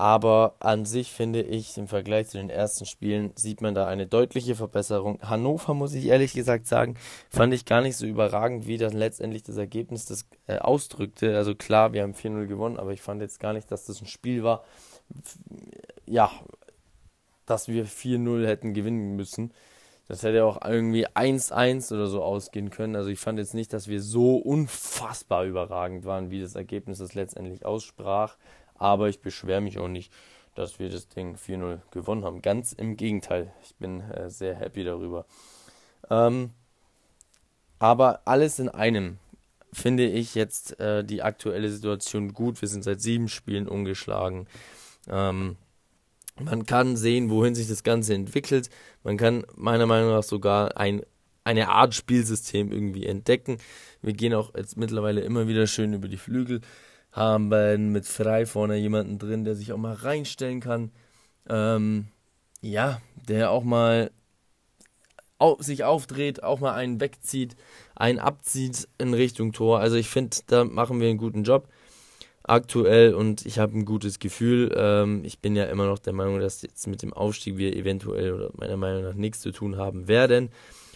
Aber 0.00 0.54
an 0.60 0.84
sich 0.84 1.10
finde 1.10 1.42
ich, 1.42 1.76
im 1.76 1.88
Vergleich 1.88 2.28
zu 2.28 2.38
den 2.38 2.50
ersten 2.50 2.86
Spielen, 2.86 3.32
sieht 3.34 3.60
man 3.60 3.74
da 3.74 3.88
eine 3.88 4.06
deutliche 4.06 4.54
Verbesserung. 4.54 5.18
Hannover, 5.22 5.74
muss 5.74 5.92
ich 5.92 6.06
ehrlich 6.06 6.34
gesagt 6.34 6.68
sagen, 6.68 6.94
fand 7.28 7.52
ich 7.52 7.64
gar 7.64 7.80
nicht 7.80 7.96
so 7.96 8.06
überragend, 8.06 8.68
wie 8.68 8.78
dann 8.78 8.92
letztendlich 8.92 9.42
das 9.42 9.56
Ergebnis 9.56 10.06
das 10.06 10.24
äh, 10.46 10.58
ausdrückte. 10.58 11.36
Also 11.36 11.56
klar, 11.56 11.92
wir 11.92 12.04
haben 12.04 12.14
4-0 12.14 12.46
gewonnen, 12.46 12.78
aber 12.78 12.92
ich 12.92 13.02
fand 13.02 13.20
jetzt 13.20 13.40
gar 13.40 13.52
nicht, 13.52 13.72
dass 13.72 13.86
das 13.86 14.00
ein 14.00 14.06
Spiel 14.06 14.44
war, 14.44 14.62
ja, 16.06 16.30
dass 17.48 17.68
wir 17.68 17.86
4-0 17.86 18.46
hätten 18.46 18.74
gewinnen 18.74 19.16
müssen. 19.16 19.52
Das 20.06 20.22
hätte 20.22 20.44
auch 20.44 20.64
irgendwie 20.64 21.06
1-1 21.06 21.92
oder 21.92 22.06
so 22.06 22.22
ausgehen 22.22 22.70
können. 22.70 22.96
Also 22.96 23.10
ich 23.10 23.18
fand 23.18 23.38
jetzt 23.38 23.54
nicht, 23.54 23.72
dass 23.72 23.88
wir 23.88 24.00
so 24.00 24.36
unfassbar 24.36 25.44
überragend 25.44 26.06
waren, 26.06 26.30
wie 26.30 26.40
das 26.40 26.54
Ergebnis 26.54 26.98
das 26.98 27.14
letztendlich 27.14 27.66
aussprach. 27.66 28.36
Aber 28.74 29.08
ich 29.08 29.20
beschwere 29.20 29.60
mich 29.60 29.78
auch 29.78 29.88
nicht, 29.88 30.12
dass 30.54 30.78
wir 30.78 30.88
das 30.88 31.08
Ding 31.08 31.36
4-0 31.36 31.80
gewonnen 31.90 32.24
haben. 32.24 32.40
Ganz 32.40 32.72
im 32.72 32.96
Gegenteil. 32.96 33.52
Ich 33.62 33.74
bin 33.76 34.00
äh, 34.00 34.30
sehr 34.30 34.54
happy 34.54 34.82
darüber. 34.82 35.26
Ähm, 36.10 36.50
aber 37.78 38.22
alles 38.24 38.58
in 38.58 38.68
einem 38.68 39.18
finde 39.72 40.06
ich 40.06 40.34
jetzt 40.34 40.80
äh, 40.80 41.04
die 41.04 41.22
aktuelle 41.22 41.70
Situation 41.70 42.32
gut. 42.32 42.60
Wir 42.62 42.68
sind 42.68 42.82
seit 42.82 43.00
sieben 43.00 43.28
Spielen 43.28 43.68
ungeschlagen. 43.68 44.46
Ähm, 45.08 45.56
man 46.40 46.66
kann 46.66 46.96
sehen, 46.96 47.30
wohin 47.30 47.54
sich 47.54 47.68
das 47.68 47.82
Ganze 47.82 48.14
entwickelt. 48.14 48.70
Man 49.02 49.16
kann 49.16 49.44
meiner 49.56 49.86
Meinung 49.86 50.10
nach 50.10 50.22
sogar 50.22 50.76
ein, 50.76 51.02
eine 51.44 51.68
Art 51.68 51.94
Spielsystem 51.94 52.72
irgendwie 52.72 53.06
entdecken. 53.06 53.58
Wir 54.02 54.12
gehen 54.12 54.34
auch 54.34 54.54
jetzt 54.56 54.76
mittlerweile 54.76 55.20
immer 55.20 55.48
wieder 55.48 55.66
schön 55.66 55.92
über 55.92 56.08
die 56.08 56.16
Flügel, 56.16 56.60
haben 57.12 57.48
mit 57.92 58.06
frei 58.06 58.46
vorne 58.46 58.76
jemanden 58.76 59.18
drin, 59.18 59.44
der 59.44 59.54
sich 59.54 59.72
auch 59.72 59.78
mal 59.78 59.94
reinstellen 59.94 60.60
kann. 60.60 60.92
Ähm, 61.48 62.08
ja, 62.60 63.00
der 63.28 63.50
auch 63.50 63.64
mal 63.64 64.10
auf, 65.38 65.62
sich 65.62 65.84
aufdreht, 65.84 66.42
auch 66.42 66.60
mal 66.60 66.74
einen 66.74 67.00
wegzieht, 67.00 67.56
einen 67.94 68.18
abzieht 68.18 68.88
in 68.98 69.14
Richtung 69.14 69.52
Tor. 69.52 69.80
Also 69.80 69.96
ich 69.96 70.08
finde, 70.08 70.36
da 70.46 70.64
machen 70.64 71.00
wir 71.00 71.08
einen 71.08 71.18
guten 71.18 71.44
Job 71.44 71.68
aktuell 72.48 73.14
und 73.14 73.46
ich 73.46 73.58
habe 73.58 73.78
ein 73.78 73.84
gutes 73.84 74.18
Gefühl. 74.18 74.74
Ähm, 74.76 75.22
ich 75.24 75.38
bin 75.38 75.56
ja 75.56 75.64
immer 75.64 75.86
noch 75.86 75.98
der 75.98 76.12
Meinung, 76.12 76.40
dass 76.40 76.62
jetzt 76.62 76.86
mit 76.86 77.02
dem 77.02 77.12
Aufstieg 77.12 77.56
wir 77.56 77.76
eventuell 77.76 78.32
oder 78.32 78.50
meiner 78.54 78.76
Meinung 78.76 79.02
nach 79.02 79.14
nichts 79.14 79.40
zu 79.40 79.52
tun 79.52 79.76
haben 79.76 80.08
werden 80.08 80.50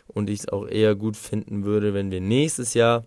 und 0.09 0.31
ich 0.31 0.41
es 0.41 0.49
auch 0.49 0.67
eher 0.67 0.95
gut 0.95 1.17
finden 1.17 1.65
würde, 1.65 1.95
wenn 1.95 2.11
wir 2.11 2.21
nächstes 2.21 2.75
Jahr 2.75 3.05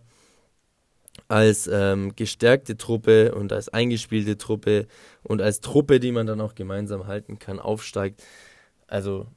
als 1.28 1.68
ähm, 1.72 2.16
gestärkte 2.16 2.78
Truppe 2.78 3.34
und 3.34 3.52
als 3.54 3.70
eingespielte 3.70 4.38
Truppe 4.38 4.88
und 5.24 5.42
als 5.42 5.62
Truppe, 5.62 6.00
die 6.00 6.12
man 6.12 6.28
dann 6.28 6.42
auch 6.42 6.56
gemeinsam 6.56 7.08
halten 7.08 7.40
kann, 7.40 7.60
aufsteigt. 7.60 8.24
Also 8.88 9.28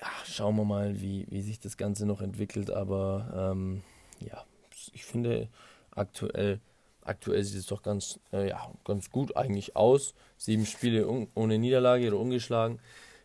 ja, 0.00 0.08
schauen 0.24 0.56
wir 0.56 0.64
mal, 0.64 1.00
wie, 1.00 1.26
wie 1.28 1.42
sich 1.42 1.58
das 1.58 1.76
Ganze 1.76 2.06
noch 2.06 2.22
entwickelt. 2.22 2.70
Aber 2.70 3.52
ähm, 3.52 3.82
ja, 4.20 4.44
ich 4.92 5.04
finde 5.04 5.48
aktuell, 5.90 6.60
aktuell 7.08 7.42
sieht 7.42 7.60
es 7.60 7.66
doch 7.66 7.82
ganz, 7.82 8.20
äh, 8.32 8.48
ja, 8.48 8.72
ganz 8.84 9.10
gut 9.10 9.36
eigentlich 9.36 9.76
aus. 9.76 10.14
Sieben 10.36 10.66
Spiele 10.66 11.08
ohne 11.34 11.58
Niederlage 11.58 12.08
oder 12.08 12.18
ungeschlagen. 12.18 12.80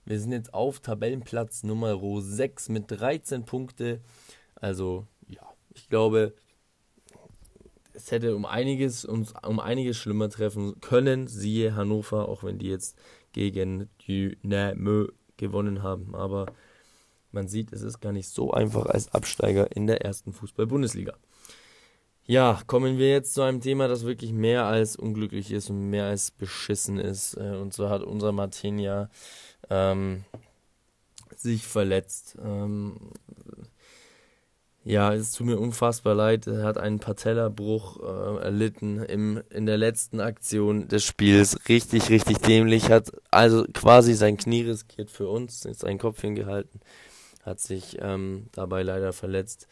Wir 0.06 0.20
sind 0.20 0.32
jetzt 0.32 0.54
auf 0.54 0.80
Tabellenplatz 0.80 1.64
Nummer 1.64 2.00
6 2.22 2.70
mit 2.70 2.86
13 2.90 3.46
Punkte. 3.46 4.02
Also 4.56 5.08
ja, 5.28 5.42
ich 5.74 5.90
glaube, 5.90 6.34
es 7.94 8.12
hätte 8.12 8.36
um 8.36 8.46
einiges 8.46 9.06
uns 9.06 9.34
um 9.46 9.60
einiges 9.60 9.98
schlimmer 9.98 10.30
treffen 10.30 10.80
können, 10.82 11.28
siehe 11.28 11.76
Hannover, 11.76 12.28
auch 12.28 12.44
wenn 12.44 12.58
die 12.58 12.70
jetzt 12.70 12.98
gegen 13.32 13.90
Dynamo 14.08 15.08
gewonnen 15.38 15.84
haben. 15.84 16.16
Aber 16.16 16.48
man 17.32 17.48
sieht, 17.48 17.72
es 17.72 17.82
ist 17.82 18.00
gar 18.00 18.12
nicht 18.12 18.30
so 18.30 18.52
einfach 18.52 18.86
als 18.86 19.14
Absteiger 19.14 19.76
in 19.76 19.88
der 19.88 20.02
ersten 20.02 20.34
Fußball-Bundesliga. 20.34 21.14
Ja, 22.26 22.62
kommen 22.68 22.98
wir 22.98 23.10
jetzt 23.10 23.34
zu 23.34 23.42
einem 23.42 23.60
Thema, 23.60 23.88
das 23.90 24.06
wirklich 24.06 24.32
mehr 24.32 24.66
als 24.66 24.96
unglücklich 24.96 25.52
ist 25.52 25.70
und 25.70 25.90
mehr 25.90 26.06
als 26.06 26.32
beschissen 26.32 26.98
ist. 26.98 27.36
Äh, 27.36 27.58
und 27.58 27.74
so 27.74 27.90
hat 27.90 28.02
unser 28.02 28.32
Martin 28.32 28.80
ja 28.80 29.10
ähm, 29.70 30.24
sich 31.36 31.68
verletzt. 31.68 32.38
Ähm, 32.42 32.96
ja, 34.86 35.14
es 35.14 35.32
tut 35.34 35.48
mir 35.48 35.60
unfassbar 35.60 36.16
leid. 36.16 36.48
Er 36.48 36.64
hat 36.64 36.78
einen 36.78 37.00
Patellerbruch 37.00 38.00
äh, 38.02 38.44
erlitten 38.44 39.02
im, 39.04 39.42
in 39.50 39.66
der 39.66 39.78
letzten 39.78 40.20
Aktion 40.20 40.88
des 40.88 41.04
Spiels. 41.06 41.58
Richtig, 41.70 42.10
richtig 42.10 42.40
dämlich. 42.40 42.90
Hat 42.90 43.12
also 43.32 43.66
quasi 43.74 44.14
sein 44.14 44.38
Knie 44.38 44.62
riskiert 44.62 45.10
für 45.10 45.28
uns, 45.28 45.64
jetzt 45.64 45.82
seinen 45.82 46.00
Kopf 46.00 46.22
hingehalten. 46.22 46.82
Hat 47.44 47.60
sich 47.60 47.98
ähm, 48.02 48.48
dabei 48.54 48.84
leider 48.84 49.14
verletzt. 49.14 49.68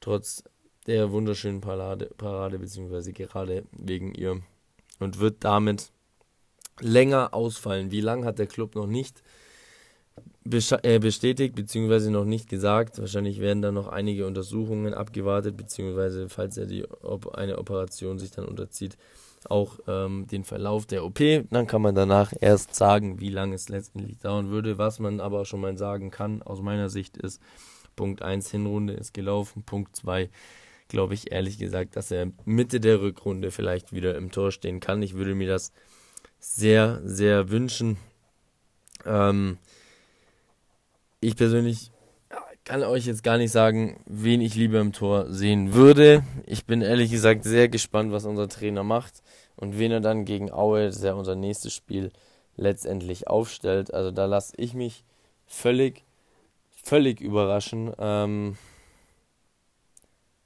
Trotz 0.00 0.44
der 0.86 1.12
wunderschönen 1.12 1.60
Parade, 1.60 2.10
Parade, 2.16 2.58
beziehungsweise 2.58 3.12
gerade 3.12 3.64
wegen 3.72 4.14
ihr. 4.14 4.40
Und 5.00 5.18
wird 5.18 5.44
damit 5.44 5.90
länger 6.80 7.34
ausfallen. 7.34 7.90
Wie 7.90 8.00
lang 8.00 8.24
hat 8.24 8.38
der 8.38 8.46
Club 8.46 8.74
noch 8.74 8.86
nicht? 8.86 9.22
Äh, 10.82 10.98
bestätigt 10.98 11.54
bzw. 11.54 12.10
noch 12.10 12.26
nicht 12.26 12.48
gesagt. 12.48 12.98
Wahrscheinlich 12.98 13.40
werden 13.40 13.62
da 13.62 13.72
noch 13.72 13.88
einige 13.88 14.26
Untersuchungen 14.26 14.92
abgewartet, 14.92 15.56
beziehungsweise 15.56 16.28
falls 16.28 16.56
er 16.58 16.66
die, 16.66 16.84
ob 17.02 17.34
eine 17.34 17.58
Operation 17.58 18.18
sich 18.18 18.30
dann 18.30 18.44
unterzieht, 18.44 18.96
auch 19.48 19.78
ähm, 19.88 20.26
den 20.26 20.44
Verlauf 20.44 20.86
der 20.86 21.04
OP. 21.04 21.18
Dann 21.50 21.66
kann 21.66 21.82
man 21.82 21.94
danach 21.94 22.32
erst 22.38 22.74
sagen, 22.74 23.20
wie 23.20 23.30
lange 23.30 23.54
es 23.54 23.68
letztendlich 23.68 24.18
dauern 24.18 24.50
würde. 24.50 24.76
Was 24.78 24.98
man 24.98 25.20
aber 25.20 25.44
schon 25.44 25.60
mal 25.60 25.76
sagen 25.78 26.10
kann, 26.10 26.42
aus 26.42 26.60
meiner 26.60 26.90
Sicht 26.90 27.16
ist, 27.16 27.40
Punkt 27.96 28.22
1 28.22 28.50
Hinrunde 28.50 28.94
ist 28.94 29.14
gelaufen, 29.14 29.62
Punkt 29.62 29.96
2 29.96 30.28
glaube 30.88 31.14
ich 31.14 31.32
ehrlich 31.32 31.58
gesagt, 31.58 31.96
dass 31.96 32.10
er 32.10 32.30
Mitte 32.44 32.80
der 32.80 33.00
Rückrunde 33.00 33.50
vielleicht 33.50 33.92
wieder 33.92 34.16
im 34.16 34.30
Tor 34.30 34.52
stehen 34.52 34.80
kann. 34.80 35.02
Ich 35.02 35.14
würde 35.14 35.34
mir 35.34 35.48
das 35.48 35.72
sehr, 36.38 37.00
sehr 37.04 37.50
wünschen. 37.50 37.96
Ähm, 39.06 39.58
ich 41.20 41.36
persönlich 41.36 41.90
kann 42.64 42.82
euch 42.82 43.06
jetzt 43.06 43.22
gar 43.22 43.36
nicht 43.36 43.52
sagen, 43.52 44.00
wen 44.06 44.40
ich 44.40 44.54
lieber 44.54 44.80
im 44.80 44.92
Tor 44.92 45.30
sehen 45.30 45.74
würde. 45.74 46.24
Ich 46.46 46.64
bin 46.64 46.80
ehrlich 46.80 47.10
gesagt 47.10 47.44
sehr 47.44 47.68
gespannt, 47.68 48.10
was 48.10 48.24
unser 48.24 48.48
Trainer 48.48 48.82
macht 48.82 49.22
und 49.56 49.78
wen 49.78 49.92
er 49.92 50.00
dann 50.00 50.24
gegen 50.24 50.50
Aue, 50.50 50.86
das 50.86 50.96
ist 50.96 51.04
ja 51.04 51.12
unser 51.12 51.36
nächstes 51.36 51.74
Spiel, 51.74 52.10
letztendlich 52.56 53.28
aufstellt. 53.28 53.92
Also 53.92 54.10
da 54.10 54.24
lasse 54.24 54.54
ich 54.56 54.74
mich 54.74 55.04
völlig, 55.46 56.04
völlig 56.70 57.20
überraschen. 57.20 57.92
Ähm, 57.98 58.56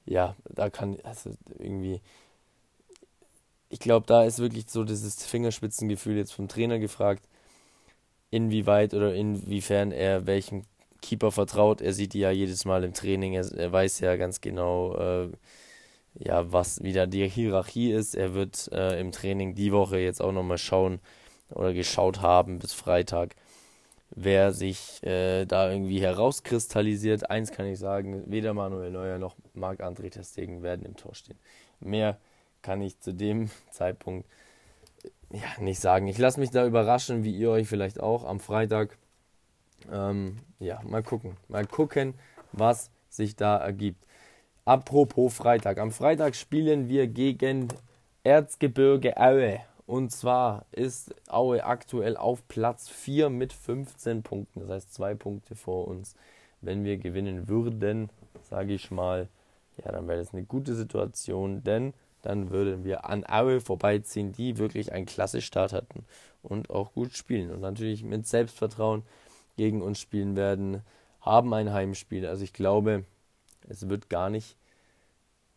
ja, 0.09 0.35
da 0.49 0.69
kann, 0.69 0.97
also 1.03 1.31
irgendwie, 1.59 2.01
ich 3.69 3.79
glaube, 3.79 4.07
da 4.07 4.23
ist 4.23 4.39
wirklich 4.39 4.69
so 4.69 4.83
dieses 4.83 5.23
Fingerspitzengefühl 5.25 6.17
jetzt 6.17 6.33
vom 6.33 6.47
Trainer 6.47 6.79
gefragt 6.79 7.23
inwieweit 8.31 8.93
oder 8.93 9.13
inwiefern 9.13 9.91
er 9.91 10.25
welchem 10.25 10.63
Keeper 11.01 11.31
vertraut. 11.31 11.81
Er 11.81 11.93
sieht 11.93 12.13
die 12.13 12.19
ja 12.19 12.31
jedes 12.31 12.65
Mal 12.65 12.83
im 12.83 12.93
Training, 12.93 13.33
er, 13.33 13.51
er 13.53 13.71
weiß 13.71 13.99
ja 13.99 14.15
ganz 14.15 14.41
genau, 14.41 14.95
äh, 14.95 15.29
ja, 16.15 16.51
was 16.51 16.81
wieder 16.83 17.07
die 17.07 17.27
Hierarchie 17.29 17.91
ist. 17.91 18.15
Er 18.15 18.33
wird 18.33 18.69
äh, 18.71 18.99
im 18.99 19.11
Training 19.11 19.53
die 19.55 19.71
Woche 19.71 19.99
jetzt 19.99 20.21
auch 20.21 20.31
nochmal 20.31 20.57
schauen 20.57 20.99
oder 21.51 21.73
geschaut 21.73 22.21
haben 22.21 22.59
bis 22.59 22.73
Freitag, 22.73 23.35
wer 24.11 24.51
sich 24.51 25.03
äh, 25.03 25.45
da 25.45 25.71
irgendwie 25.71 26.01
herauskristallisiert. 26.01 27.29
Eins 27.29 27.51
kann 27.51 27.65
ich 27.65 27.79
sagen, 27.79 28.23
weder 28.27 28.53
Manuel 28.53 28.91
Neuer 28.91 29.17
noch 29.17 29.35
Marc-André 29.53 30.09
Testegen 30.09 30.63
werden 30.63 30.85
im 30.85 30.95
Tor 30.95 31.15
stehen. 31.15 31.37
Mehr 31.79 32.17
kann 32.61 32.81
ich 32.81 32.99
zu 32.99 33.13
dem 33.13 33.49
Zeitpunkt 33.71 34.27
ja, 35.31 35.61
nicht 35.61 35.79
sagen. 35.79 36.07
Ich 36.07 36.17
lasse 36.17 36.39
mich 36.39 36.49
da 36.49 36.65
überraschen, 36.65 37.23
wie 37.23 37.35
ihr 37.35 37.51
euch 37.51 37.67
vielleicht 37.67 37.99
auch 37.99 38.23
am 38.25 38.39
Freitag. 38.39 38.97
Ähm, 39.91 40.37
ja, 40.59 40.81
mal 40.83 41.03
gucken. 41.03 41.37
Mal 41.47 41.65
gucken, 41.65 42.15
was 42.51 42.91
sich 43.09 43.35
da 43.35 43.57
ergibt. 43.57 44.03
Apropos 44.65 45.33
Freitag. 45.33 45.77
Am 45.77 45.91
Freitag 45.91 46.35
spielen 46.35 46.89
wir 46.89 47.07
gegen 47.07 47.69
Erzgebirge 48.23 49.17
Aue. 49.17 49.61
Und 49.89 50.11
zwar 50.11 50.67
ist 50.71 51.15
Aue 51.29 51.63
aktuell 51.63 52.15
auf 52.15 52.47
Platz 52.47 52.89
4 52.89 53.31
mit 53.31 53.51
15 53.51 54.21
Punkten. 54.21 54.59
Das 54.59 54.69
heißt, 54.69 54.93
zwei 54.93 55.15
Punkte 55.15 55.55
vor 55.55 55.87
uns. 55.87 56.15
Wenn 56.61 56.83
wir 56.83 56.97
gewinnen 56.97 57.47
würden, 57.47 58.11
sage 58.43 58.73
ich 58.73 58.91
mal, 58.91 59.29
ja, 59.83 59.91
dann 59.91 60.07
wäre 60.07 60.19
das 60.19 60.31
eine 60.31 60.43
gute 60.43 60.75
Situation, 60.75 61.63
denn 61.63 61.95
dann 62.21 62.51
würden 62.51 62.83
wir 62.83 63.05
an 63.05 63.25
Aue 63.27 63.61
vorbeiziehen, 63.61 64.31
die 64.31 64.59
wirklich 64.59 64.91
einen 64.91 65.07
klasse 65.07 65.41
Start 65.41 65.73
hatten 65.73 66.05
und 66.43 66.69
auch 66.69 66.93
gut 66.93 67.13
spielen 67.13 67.49
und 67.49 67.61
natürlich 67.61 68.03
mit 68.03 68.27
Selbstvertrauen 68.27 69.01
gegen 69.57 69.81
uns 69.81 69.99
spielen 69.99 70.35
werden, 70.35 70.83
haben 71.21 71.51
ein 71.55 71.73
Heimspiel. 71.73 72.27
Also 72.27 72.43
ich 72.43 72.53
glaube, 72.53 73.05
es 73.67 73.89
wird 73.89 74.07
gar 74.07 74.29
nicht, 74.29 74.55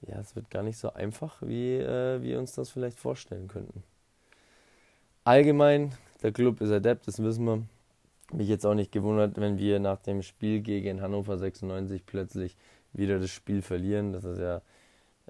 ja, 0.01 0.19
es 0.21 0.35
wird 0.35 0.49
gar 0.49 0.63
nicht 0.63 0.79
so 0.79 0.95
einfach, 0.95 1.43
wie 1.43 1.75
äh, 1.77 2.23
wir 2.23 2.39
uns 2.39 2.55
das 2.55 2.71
vielleicht 2.71 2.99
vorstellen 2.99 3.49
könnten. 3.49 3.85
Allgemein, 5.25 5.93
der 6.23 6.33
Club 6.33 6.61
ist 6.61 6.73
adept, 6.73 7.07
das 7.07 7.23
wissen 7.23 7.45
wir. 7.45 7.63
Mich 8.33 8.49
jetzt 8.49 8.65
auch 8.65 8.75
nicht 8.75 8.91
gewundert, 8.91 9.39
wenn 9.39 9.59
wir 9.59 9.79
nach 9.79 9.99
dem 9.99 10.23
Spiel 10.23 10.61
gegen 10.63 11.01
Hannover 11.01 11.37
96 11.37 12.05
plötzlich 12.07 12.57
wieder 12.93 13.19
das 13.19 13.31
Spiel 13.31 13.63
verlieren. 13.63 14.13
Das 14.13 14.25
ist 14.25 14.39
ja 14.39 14.63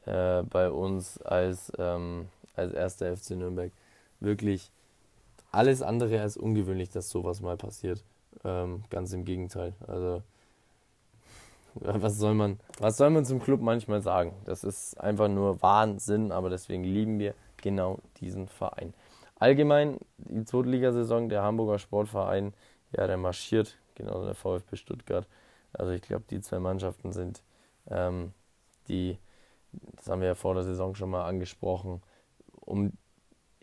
äh, 0.06 0.44
bei 0.44 0.70
uns 0.70 1.20
als, 1.20 1.72
ähm, 1.78 2.28
als 2.54 2.72
erster 2.72 3.14
FC 3.16 3.32
Nürnberg 3.32 3.72
wirklich 4.20 4.70
alles 5.50 5.82
andere 5.82 6.20
als 6.20 6.37
ungewöhnlich, 6.37 6.90
dass 6.90 7.11
sowas 7.11 7.40
mal 7.40 7.56
passiert. 7.56 8.02
Ähm, 8.44 8.84
ganz 8.88 9.12
im 9.12 9.25
Gegenteil. 9.25 9.75
Also 9.87 10.22
was 11.75 12.18
soll 12.18 12.34
man, 12.34 12.58
was 12.78 12.96
soll 12.96 13.11
man 13.11 13.25
zum 13.25 13.40
Club 13.40 13.61
manchmal 13.61 14.00
sagen? 14.00 14.34
Das 14.44 14.64
ist 14.64 14.99
einfach 15.00 15.28
nur 15.28 15.61
Wahnsinn, 15.62 16.32
aber 16.32 16.50
deswegen 16.50 16.84
lieben 16.84 17.18
wir 17.18 17.34
genau 17.58 17.99
diesen 18.20 18.49
Verein. 18.49 18.94
Allgemein, 19.42 19.99
die 20.18 20.44
Zweitligasaison, 20.44 21.28
der 21.28 21.42
Hamburger 21.42 21.80
Sportverein, 21.80 22.54
ja, 22.92 23.08
der 23.08 23.16
marschiert, 23.16 23.76
genauso 23.96 24.25
der 24.25 24.37
VfB 24.37 24.76
Stuttgart. 24.76 25.26
Also 25.72 25.90
ich 25.90 26.00
glaube, 26.00 26.22
die 26.30 26.40
zwei 26.40 26.61
Mannschaften 26.61 27.11
sind 27.11 27.42
ähm, 27.90 28.32
die, 28.87 29.18
das 29.96 30.06
haben 30.06 30.20
wir 30.20 30.28
ja 30.28 30.34
vor 30.37 30.54
der 30.54 30.62
Saison 30.62 30.94
schon 30.94 31.11
mal 31.11 31.26
angesprochen, 31.26 32.02
um, 32.61 32.92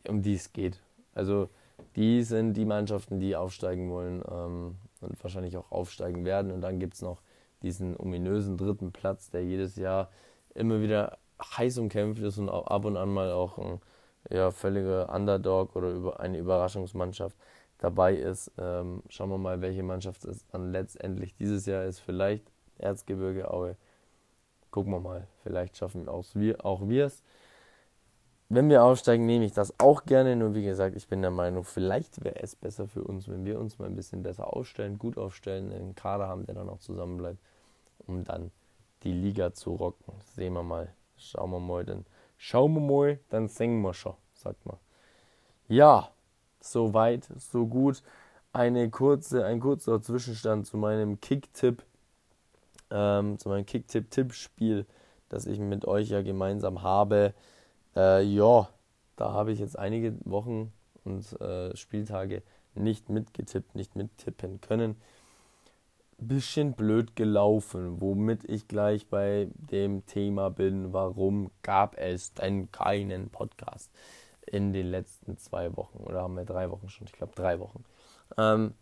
um 0.06 0.22
die 0.22 0.34
es 0.34 0.52
geht. 0.52 0.82
Also 1.14 1.48
die 1.96 2.24
sind 2.24 2.56
die 2.56 2.66
Mannschaften, 2.66 3.22
die 3.22 3.38
aufsteigen 3.38 3.90
wollen 3.90 4.22
ähm, 4.30 4.76
und 5.00 5.24
wahrscheinlich 5.24 5.56
auch 5.56 5.72
aufsteigen 5.72 6.26
werden. 6.26 6.52
Und 6.52 6.60
dann 6.60 6.80
gibt 6.80 6.96
es 6.96 7.02
noch 7.02 7.22
diesen 7.64 7.96
ominösen 7.98 8.58
dritten 8.58 8.92
Platz, 8.92 9.30
der 9.30 9.46
jedes 9.46 9.78
Jahr 9.78 10.10
immer 10.54 10.82
wieder 10.82 11.20
heiß 11.42 11.78
umkämpft 11.78 12.22
ist 12.22 12.38
und 12.38 12.50
ab 12.50 12.84
und 12.84 12.98
an 12.98 13.14
mal 13.14 13.32
auch 13.32 13.58
ein 13.58 13.80
ja, 14.30 14.52
völliger 14.52 15.14
Underdog 15.14 15.76
oder 15.76 16.20
eine 16.20 16.38
Überraschungsmannschaft 16.38 17.36
dabei 17.80 18.16
ist. 18.16 18.52
Ähm, 18.58 19.02
schauen 19.10 19.30
wir 19.30 19.38
mal, 19.38 19.62
welche 19.62 19.84
Mannschaft 19.84 20.26
es 20.26 20.46
dann 20.48 20.72
letztendlich 20.72 21.36
dieses 21.36 21.66
Jahr 21.66 21.86
ist. 21.86 22.00
Vielleicht 22.00 22.52
Erzgebirge 22.78 23.52
Aue. 23.52 23.76
Gucken 24.72 24.92
wir 24.92 25.00
mal. 25.00 25.28
Vielleicht 25.44 25.78
schaffen 25.78 26.08
auch 26.08 26.26
wir 26.34 26.64
auch 26.66 26.82
es. 26.90 27.24
Wenn 28.52 28.70
wir 28.70 28.84
aufsteigen, 28.84 29.26
nehme 29.26 29.46
ich 29.46 29.54
das 29.54 29.80
auch 29.80 30.06
gerne. 30.06 30.36
Nur 30.36 30.56
wie 30.56 30.64
gesagt, 30.64 30.96
ich 30.96 31.08
bin 31.08 31.22
der 31.22 31.32
Meinung, 31.32 31.64
vielleicht 31.64 32.24
wäre 32.24 32.42
es 32.42 32.56
besser 32.56 32.88
für 32.88 33.04
uns, 33.04 33.28
wenn 33.28 33.46
wir 33.46 33.60
uns 33.60 33.78
mal 33.78 33.86
ein 33.86 33.96
bisschen 33.96 34.24
besser 34.24 34.54
aufstellen, 34.54 34.98
gut 34.98 35.18
aufstellen, 35.18 35.72
einen 35.72 35.96
Kader 35.96 36.28
haben, 36.28 36.46
der 36.46 36.56
dann 36.56 36.70
auch 36.70 36.80
zusammenbleibt, 36.80 37.40
um 38.08 38.24
dann 38.24 38.52
die 39.04 39.14
Liga 39.14 39.54
zu 39.54 39.76
rocken. 39.76 40.14
Sehen 40.36 40.54
wir 40.54 40.64
mal. 40.64 40.92
Schauen 41.16 41.52
wir 41.52 41.60
mal, 41.60 41.86
dann 41.86 42.06
schauen 42.40 42.74
wir 42.74 42.82
mal, 42.82 43.20
dann 43.30 43.48
singen 43.50 43.82
wir 43.82 43.94
schon, 43.94 44.16
sagt 44.34 44.66
man. 44.66 44.78
Ja, 45.68 46.10
so 46.62 46.96
weit, 46.96 47.28
so 47.38 47.68
gut. 47.68 48.02
Eine 48.52 48.90
kurze, 48.90 49.46
ein 49.46 49.60
kurzer 49.60 50.02
Zwischenstand 50.02 50.66
zu 50.66 50.78
meinem 50.78 51.22
Kick-Tipp, 51.22 51.84
ähm, 52.90 53.38
zu 53.38 53.50
meinem 53.50 53.66
Kick-Tipp-Tippspiel, 53.66 54.88
das 55.28 55.46
ich 55.46 55.60
mit 55.60 55.86
euch 55.86 56.10
ja 56.10 56.24
gemeinsam 56.24 56.82
habe. 56.82 57.36
Äh, 57.96 58.24
ja, 58.24 58.70
da 59.18 59.32
habe 59.34 59.52
ich 59.52 59.60
jetzt 59.60 59.78
einige 59.78 60.16
Wochen 60.26 60.72
und 61.04 61.40
äh, 61.42 61.76
Spieltage 61.76 62.42
nicht 62.74 63.10
mitgetippt, 63.10 63.76
nicht 63.76 63.96
mittippen 63.96 64.62
können. 64.62 64.96
Bisschen 66.22 66.74
blöd 66.74 67.16
gelaufen, 67.16 68.02
womit 68.02 68.44
ich 68.46 68.68
gleich 68.68 69.08
bei 69.08 69.48
dem 69.56 70.06
Thema 70.06 70.50
bin, 70.50 70.92
warum 70.94 71.50
gab 71.62 71.98
es 71.98 72.34
denn 72.34 72.72
keinen 72.72 73.30
Podcast? 73.30 73.92
in 74.52 74.74
den 74.74 74.88
letzten 74.88 75.38
zwei 75.38 75.76
Wochen. 75.76 76.00
Oder 76.00 76.22
haben 76.22 76.36
wir 76.36 76.46
drei 76.46 76.70
Wochen 76.72 76.90
schon? 76.90 77.08
Ich 77.08 77.14
glaube 77.14 77.34
drei 77.36 77.60
Wochen. 77.60 77.84
Ähm, 78.38 78.74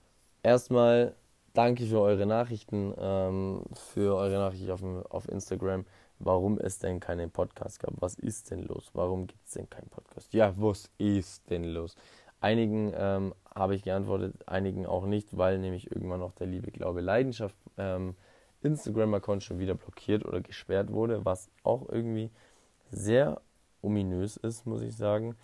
erstmal 0.44 1.16
danke 1.54 1.86
für 1.86 2.00
eure 2.00 2.26
Nachrichten, 2.26 2.94
ähm, 2.98 3.64
für 3.74 4.16
eure 4.16 4.38
Nachrichten 4.38 4.72
auf, 4.72 4.84
auf 5.10 5.30
Instagram, 5.30 5.86
warum 6.20 6.58
es 6.58 6.80
denn 6.80 7.00
keinen 7.00 7.32
Podcast 7.32 7.80
gab. 7.80 7.94
Was 8.00 8.16
ist 8.16 8.52
denn 8.52 8.64
los? 8.64 8.90
Warum 8.94 9.28
gibt 9.28 9.46
es 9.46 9.54
denn 9.54 9.70
keinen 9.70 9.90
Podcast? 9.90 10.34
Ja, 10.34 10.54
was 10.58 10.90
ist 10.98 11.50
denn 11.50 11.64
los? 11.66 11.96
Einigen 12.40 12.94
ähm, 12.96 13.34
habe 13.54 13.76
ich 13.76 13.84
geantwortet, 13.84 14.48
einigen 14.48 14.86
auch 14.86 15.06
nicht, 15.06 15.38
weil 15.38 15.58
nämlich 15.58 15.92
irgendwann 15.92 16.20
noch 16.20 16.34
der 16.34 16.48
Liebe, 16.48 16.72
Glaube, 16.72 17.02
Leidenschaft 17.02 17.56
ähm, 17.78 18.16
Instagram-Account 18.62 19.44
schon 19.44 19.60
wieder 19.60 19.76
blockiert 19.76 20.26
oder 20.26 20.42
gesperrt 20.42 20.92
wurde, 20.92 21.26
was 21.26 21.50
auch 21.64 21.90
irgendwie 21.90 22.30
sehr 22.92 23.42
ominös 23.82 24.38
ist, 24.38 24.66
muss 24.66 24.82
ich 24.82 24.96
sagen. 24.96 25.36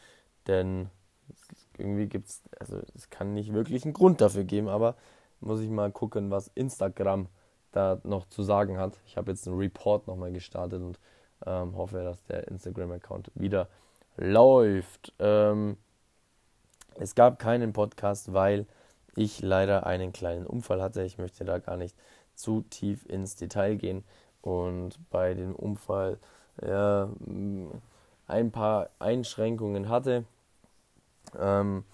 Denn 0.48 0.90
irgendwie 1.78 2.08
gibt 2.08 2.28
es, 2.28 2.44
also 2.60 2.80
es 2.96 3.10
kann 3.10 3.34
nicht 3.34 3.54
wirklich 3.54 3.84
einen 3.86 3.94
Grund 3.94 4.22
dafür 4.22 4.44
geben, 4.44 4.68
aber 4.68 4.96
muss 5.40 5.62
ich 5.62 5.70
mal 5.70 5.92
gucken, 5.92 6.32
was 6.32 6.48
Instagram 6.56 7.28
da 7.72 8.00
noch 8.04 8.26
zu 8.26 8.44
sagen 8.44 8.78
hat. 8.78 8.94
Ich 9.06 9.18
habe 9.18 9.32
jetzt 9.32 9.48
einen 9.48 9.58
Report 9.58 10.08
nochmal 10.08 10.32
gestartet 10.32 10.82
und 10.82 11.00
ähm, 11.46 11.76
hoffe, 11.76 12.04
dass 12.04 12.24
der 12.26 12.48
Instagram-Account 12.48 13.32
wieder 13.36 13.68
läuft. 14.18 15.14
Ähm, 15.20 15.78
es 17.00 17.16
gab 17.16 17.40
keinen 17.40 17.74
Podcast, 17.74 18.34
weil 18.34 18.66
ich 19.16 19.42
leider 19.42 19.86
einen 19.86 20.14
kleinen 20.14 20.46
Unfall 20.46 20.82
hatte. 20.82 21.04
Ich 21.04 21.18
möchte 21.18 21.46
da 21.46 21.60
gar 21.60 21.78
nicht 21.78 21.96
zu 22.36 22.62
tief 22.70 23.06
ins 23.06 23.36
Detail 23.36 23.76
gehen. 23.76 24.04
Und 24.42 25.00
bei 25.10 25.34
dem 25.34 25.56
Unfall, 25.56 26.18
ja, 26.62 27.10
ein 28.28 28.52
paar 28.52 28.90
Einschränkungen 29.00 29.90
hatte. 29.90 30.26
Ähm, 31.40 31.86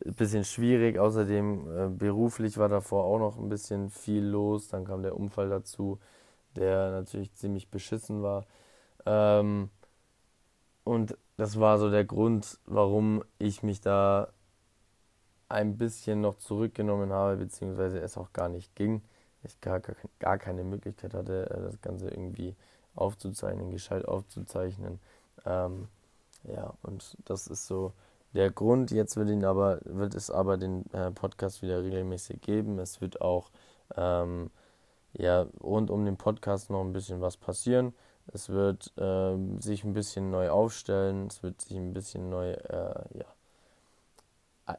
bisschen 0.00 0.44
schwierig, 0.44 0.98
außerdem 0.98 1.76
äh, 1.76 1.88
beruflich 1.88 2.58
war 2.58 2.68
davor 2.68 3.04
auch 3.04 3.18
noch 3.18 3.38
ein 3.38 3.48
bisschen 3.48 3.90
viel 3.90 4.24
los. 4.24 4.68
Dann 4.68 4.84
kam 4.84 5.02
der 5.02 5.16
Unfall 5.16 5.48
dazu, 5.48 5.98
der 6.54 6.90
natürlich 6.90 7.32
ziemlich 7.34 7.70
beschissen 7.70 8.22
war. 8.22 8.44
Ähm, 9.06 9.70
und 10.84 11.16
das 11.36 11.60
war 11.60 11.78
so 11.78 11.90
der 11.90 12.04
Grund, 12.04 12.58
warum 12.66 13.22
ich 13.38 13.62
mich 13.62 13.80
da 13.80 14.28
ein 15.48 15.78
bisschen 15.78 16.20
noch 16.20 16.36
zurückgenommen 16.38 17.12
habe, 17.12 17.36
beziehungsweise 17.36 18.00
es 18.00 18.16
auch 18.16 18.32
gar 18.32 18.48
nicht 18.48 18.74
ging. 18.74 19.02
Ich 19.44 19.60
gar, 19.60 19.80
gar 20.18 20.38
keine 20.38 20.64
Möglichkeit 20.64 21.14
hatte, 21.14 21.48
äh, 21.50 21.60
das 21.62 21.80
Ganze 21.80 22.08
irgendwie 22.08 22.56
aufzuzeichnen, 22.94 23.70
gescheit 23.70 24.06
aufzuzeichnen. 24.06 24.98
Ähm, 25.44 25.88
ja, 26.44 26.74
und 26.82 27.16
das 27.26 27.46
ist 27.46 27.66
so 27.66 27.92
der 28.34 28.50
Grund. 28.50 28.90
Jetzt 28.90 29.16
wird, 29.16 29.28
ihn 29.28 29.44
aber, 29.44 29.80
wird 29.84 30.14
es 30.14 30.30
aber 30.30 30.56
den 30.56 30.90
äh, 30.92 31.10
Podcast 31.10 31.62
wieder 31.62 31.82
regelmäßig 31.82 32.40
geben. 32.40 32.78
Es 32.78 33.00
wird 33.00 33.20
auch 33.20 33.50
ähm, 33.96 34.50
ja, 35.12 35.46
rund 35.62 35.90
um 35.90 36.04
den 36.04 36.16
Podcast 36.16 36.70
noch 36.70 36.82
ein 36.82 36.92
bisschen 36.92 37.20
was 37.20 37.36
passieren. 37.36 37.94
Es 38.32 38.48
wird 38.48 38.92
ähm, 38.98 39.60
sich 39.60 39.84
ein 39.84 39.92
bisschen 39.92 40.30
neu 40.30 40.50
aufstellen. 40.50 41.26
Es 41.28 41.42
wird 41.42 41.60
sich 41.60 41.76
ein 41.76 41.92
bisschen 41.92 42.28
neu, 42.28 42.52
äh, 42.52 43.18
ja, 43.18 43.26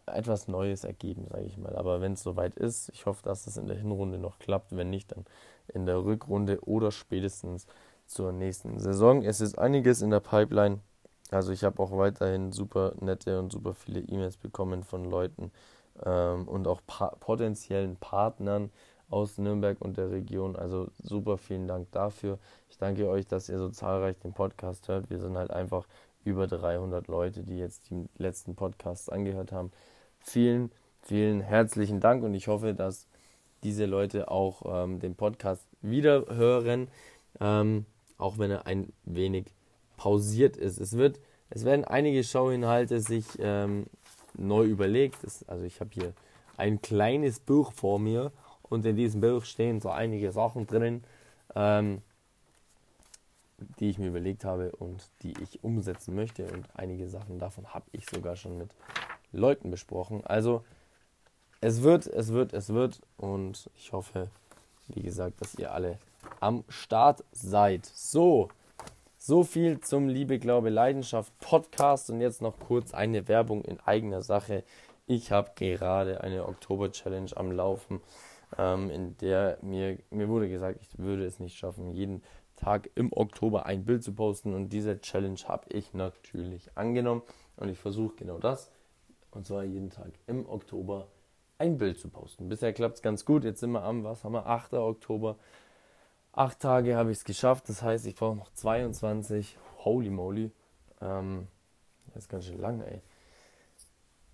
etwas 0.06 0.48
Neues 0.48 0.84
ergeben, 0.84 1.28
sage 1.30 1.46
ich 1.46 1.58
mal. 1.58 1.76
Aber 1.76 2.02
wenn 2.02 2.14
es 2.14 2.24
soweit 2.24 2.56
ist, 2.56 2.90
ich 2.90 3.06
hoffe, 3.06 3.24
dass 3.24 3.48
es 3.48 3.58
in 3.58 3.68
der 3.68 3.78
Hinrunde 3.78 4.18
noch 4.18 4.40
klappt. 4.40 4.76
Wenn 4.76 4.90
nicht, 4.90 5.12
dann 5.12 5.26
in 5.68 5.86
der 5.86 6.04
Rückrunde 6.04 6.60
oder 6.66 6.92
spätestens 6.92 7.68
zur 8.06 8.32
nächsten 8.32 8.80
Saison. 8.80 9.24
Es 9.24 9.42
ist 9.42 9.58
einiges 9.58 10.02
in 10.02 10.10
der 10.10 10.20
Pipeline. 10.20 10.80
Also 11.32 11.52
ich 11.52 11.64
habe 11.64 11.82
auch 11.82 11.92
weiterhin 11.98 12.52
super 12.52 12.94
nette 13.00 13.40
und 13.40 13.52
super 13.52 13.74
viele 13.74 14.00
E-Mails 14.00 14.38
bekommen 14.38 14.84
von 14.84 15.06
Leuten 15.06 15.52
ähm, 16.06 16.48
und 16.48 16.68
auch 16.68 16.82
pa 16.88 17.16
potenziellen 17.20 17.98
Partnern 17.98 18.72
aus 19.10 19.38
Nürnberg 19.38 19.80
und 19.80 19.98
der 19.98 20.12
Region. 20.12 20.56
Also 20.56 20.90
super 21.02 21.38
vielen 21.38 21.68
Dank 21.68 21.92
dafür. 21.92 22.40
Ich 22.70 22.78
danke 22.78 23.10
euch, 23.10 23.28
dass 23.28 23.50
ihr 23.50 23.58
so 23.58 23.70
zahlreich 23.70 24.18
den 24.20 24.34
Podcast 24.34 24.88
hört. 24.88 25.10
Wir 25.10 25.20
sind 25.20 25.38
halt 25.38 25.52
einfach 25.52 25.88
über 26.24 26.48
300 26.48 27.08
Leute, 27.08 27.44
die 27.44 27.58
jetzt 27.58 27.90
die 27.90 28.06
letzten 28.18 28.56
Podcasts 28.56 29.10
angehört 29.10 29.52
haben. 29.52 29.72
Vielen, 30.20 30.72
vielen 31.02 31.42
herzlichen 31.42 32.00
Dank 32.00 32.24
und 32.24 32.34
ich 32.34 32.48
hoffe, 32.48 32.74
dass 32.74 33.08
diese 33.64 33.86
Leute 33.86 34.30
auch 34.30 34.84
ähm, 34.84 35.00
den 35.00 35.16
Podcast 35.16 35.66
wieder 35.82 36.26
hören. 36.36 36.90
Ähm, 37.40 37.86
auch 38.18 38.38
wenn 38.38 38.52
er 38.52 38.66
ein 38.66 38.92
wenig 39.06 39.46
pausiert 39.96 40.58
ist. 40.58 40.80
Es, 40.80 40.98
wird, 40.98 41.20
es 41.50 41.66
werden 41.66 41.86
einige 41.86 42.24
Showinhalte 42.24 43.00
sich 43.00 43.26
ähm, 43.40 43.86
neu 44.36 44.66
überlegt. 44.66 45.24
Das, 45.24 45.48
also 45.48 45.64
ich 45.66 45.80
habe 45.80 45.92
hier 45.94 46.14
ein 46.58 46.82
kleines 46.82 47.40
Buch 47.40 47.72
vor 47.72 48.00
mir 48.00 48.32
und 48.70 48.86
in 48.86 48.96
diesem 48.96 49.22
Buch 49.22 49.46
stehen 49.46 49.80
so 49.80 49.90
einige 49.90 50.32
Sachen 50.32 50.68
drin, 50.68 51.04
ähm, 51.56 52.02
die 53.80 53.90
ich 53.90 53.98
mir 53.98 54.08
überlegt 54.08 54.46
habe 54.46 54.72
und 54.72 55.10
die 55.24 55.34
ich 55.42 55.64
umsetzen 55.64 56.16
möchte. 56.16 56.46
Und 56.46 56.68
einige 56.76 57.08
Sachen 57.08 57.40
davon 57.40 57.74
habe 57.74 57.86
ich 57.92 58.06
sogar 58.10 58.36
schon 58.36 58.58
mit 58.58 58.70
Leuten 59.32 59.72
besprochen. 59.72 60.26
Also 60.26 60.64
es 61.62 61.82
wird, 61.82 62.06
es 62.08 62.34
wird, 62.34 62.54
es 62.54 62.70
wird 62.70 63.02
und 63.18 63.70
ich 63.76 63.92
hoffe, 63.94 64.30
wie 64.88 65.02
gesagt, 65.02 65.42
dass 65.42 65.56
ihr 65.56 65.74
alle 65.74 65.98
am 66.40 66.64
Start 66.70 67.24
seid. 67.32 67.86
So, 67.86 68.50
so 69.18 69.44
viel 69.44 69.80
zum 69.80 70.08
Liebe, 70.08 70.40
Glaube, 70.40 70.70
Leidenschaft 70.70 71.38
Podcast 71.40 72.10
und 72.10 72.22
jetzt 72.22 72.42
noch 72.42 72.60
kurz 72.60 72.94
eine 72.94 73.28
Werbung 73.28 73.64
in 73.66 73.80
eigener 73.80 74.22
Sache. 74.22 74.64
Ich 75.08 75.32
habe 75.32 75.52
gerade 75.56 76.22
eine 76.22 76.48
Oktober-Challenge 76.48 77.36
am 77.36 77.52
Laufen, 77.52 78.02
ähm, 78.58 78.90
in 78.90 79.18
der 79.18 79.58
mir, 79.62 79.98
mir 80.10 80.30
wurde 80.30 80.50
gesagt, 80.50 80.80
ich 80.82 80.98
würde 80.98 81.26
es 81.26 81.40
nicht 81.40 81.58
schaffen, 81.58 81.92
jeden 81.92 82.24
Tag 82.56 82.90
im 82.96 83.12
Oktober 83.14 83.66
ein 83.66 83.86
Bild 83.86 84.04
zu 84.04 84.14
posten 84.14 84.54
und 84.54 84.70
diese 84.70 85.00
Challenge 85.00 85.40
habe 85.48 85.66
ich 85.70 85.94
natürlich 85.94 86.70
angenommen 86.76 87.22
und 87.56 87.70
ich 87.70 87.78
versuche 87.78 88.16
genau 88.16 88.40
das 88.40 88.72
und 89.32 89.46
zwar 89.46 89.64
jeden 89.64 89.90
Tag 89.90 90.12
im 90.26 90.48
Oktober 90.50 91.08
ein 91.60 91.78
Bild 91.78 92.00
zu 92.00 92.10
posten. 92.10 92.50
Bisher 92.50 92.74
klappt 92.74 92.96
es 92.96 93.02
ganz 93.02 93.26
gut. 93.26 93.44
Jetzt 93.44 93.60
sind 93.60 93.72
wir 93.72 93.84
am, 93.84 94.04
was 94.04 94.24
haben 94.24 94.34
wir, 94.34 94.46
8. 94.46 94.74
Oktober. 94.74 95.38
Acht 96.34 96.60
Tage 96.60 96.96
habe 96.96 97.12
ich 97.12 97.18
es 97.18 97.24
geschafft, 97.24 97.68
das 97.68 97.82
heißt, 97.82 98.06
ich 98.06 98.16
brauche 98.16 98.36
noch 98.36 98.52
22. 98.54 99.58
Holy 99.80 100.12
moly. 100.12 100.52
Ähm, 101.02 101.48
das 102.14 102.24
ist 102.24 102.30
ganz 102.30 102.46
schön 102.46 102.60
lang, 102.60 102.82
ey. 102.82 103.02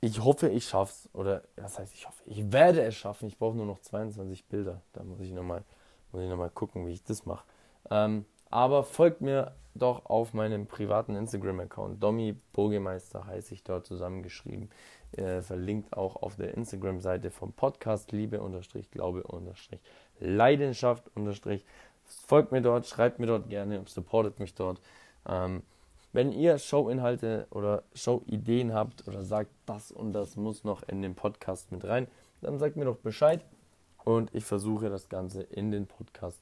Ich 0.04 0.22
hoffe, 0.22 0.50
ich 0.50 0.68
schaff's. 0.68 1.08
Oder, 1.13 1.44
das 1.56 1.80
heißt, 1.80 1.94
ich 1.94 2.06
hoffe, 2.06 2.22
ich 2.26 2.52
werde 2.52 2.82
es 2.84 2.94
schaffen. 2.94 3.26
Ich 3.30 3.38
brauche 3.38 3.56
nur 3.56 3.66
noch 3.66 3.80
22 3.80 4.44
Bilder. 4.48 4.82
Da 4.92 5.02
muss 5.02 5.22
ich 5.22 5.32
nochmal 5.32 5.63
noch 6.12 6.54
gucken, 6.54 6.86
wie 6.86 6.92
ich 6.92 7.06
das 7.06 7.26
mache. 7.26 7.46
Ähm, 7.89 8.26
aber 8.50 8.84
folgt 8.84 9.22
mir 9.22 9.56
doch 9.76 10.06
auf 10.06 10.34
meinem 10.34 10.68
privaten 10.68 11.16
Instagram-Account. 11.16 12.04
Domi 12.04 12.36
Burgemeister 12.52 13.26
heiße 13.26 13.54
ich 13.54 13.63
dort 13.63 13.86
zusammengeschrieben. 13.86 14.70
Äh, 15.13 15.42
verlinkt 15.42 15.96
auch 15.96 16.18
auf 16.18 16.36
der 16.36 16.54
Instagram-Seite 16.56 17.32
vom 17.32 17.54
Podcast 17.54 18.12
Liebe 18.12 18.42
unterstrich 18.42 18.92
Glaube 18.92 19.24
unterstrich 19.24 19.80
Leidenschaft 20.20 21.10
unterstrich 21.16 21.66
folgt 22.04 22.52
mir 22.52 22.62
dort, 22.62 22.88
schreibt 22.88 23.20
mir 23.20 23.28
dort 23.28 23.48
gerne, 23.48 23.82
supportet 23.86 24.39
mich 24.39 24.54
dort. 24.54 24.82
Ähm, 25.26 25.63
wenn 26.13 26.32
ihr 26.32 26.60
Showinhalte 26.60 27.47
oder 27.49 27.84
Showideen 27.93 28.73
habt 28.73 29.08
oder 29.08 29.23
sagt, 29.23 29.49
das 29.65 29.91
und 29.91 30.13
das 30.13 30.36
muss 30.36 30.63
noch 30.63 30.84
in 30.84 31.02
den 31.02 31.15
Podcast 31.15 31.71
mit 31.71 31.84
rein, 31.86 32.08
dann 32.41 32.60
sagt 32.60 32.76
mir 32.76 32.86
doch 32.86 32.97
Bescheid 32.97 33.43
und 34.04 34.34
ich 34.34 34.45
versuche 34.45 34.89
das 34.89 35.10
Ganze 35.10 35.41
in 35.41 35.71
den 35.71 35.88
Podcast 35.88 36.39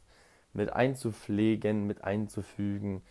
mit 0.53 0.73
einzupflegen, 0.73 1.87
mit 1.87 2.03
einzufügen, 2.03 3.01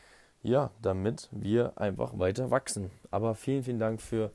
ja, 0.42 0.70
damit 0.82 1.28
wir 1.32 1.72
einfach 1.76 2.18
weiter 2.18 2.50
wachsen. 2.50 2.90
Aber 3.10 3.34
vielen, 3.34 3.64
vielen 3.64 3.78
Dank 3.78 4.02
für 4.02 4.30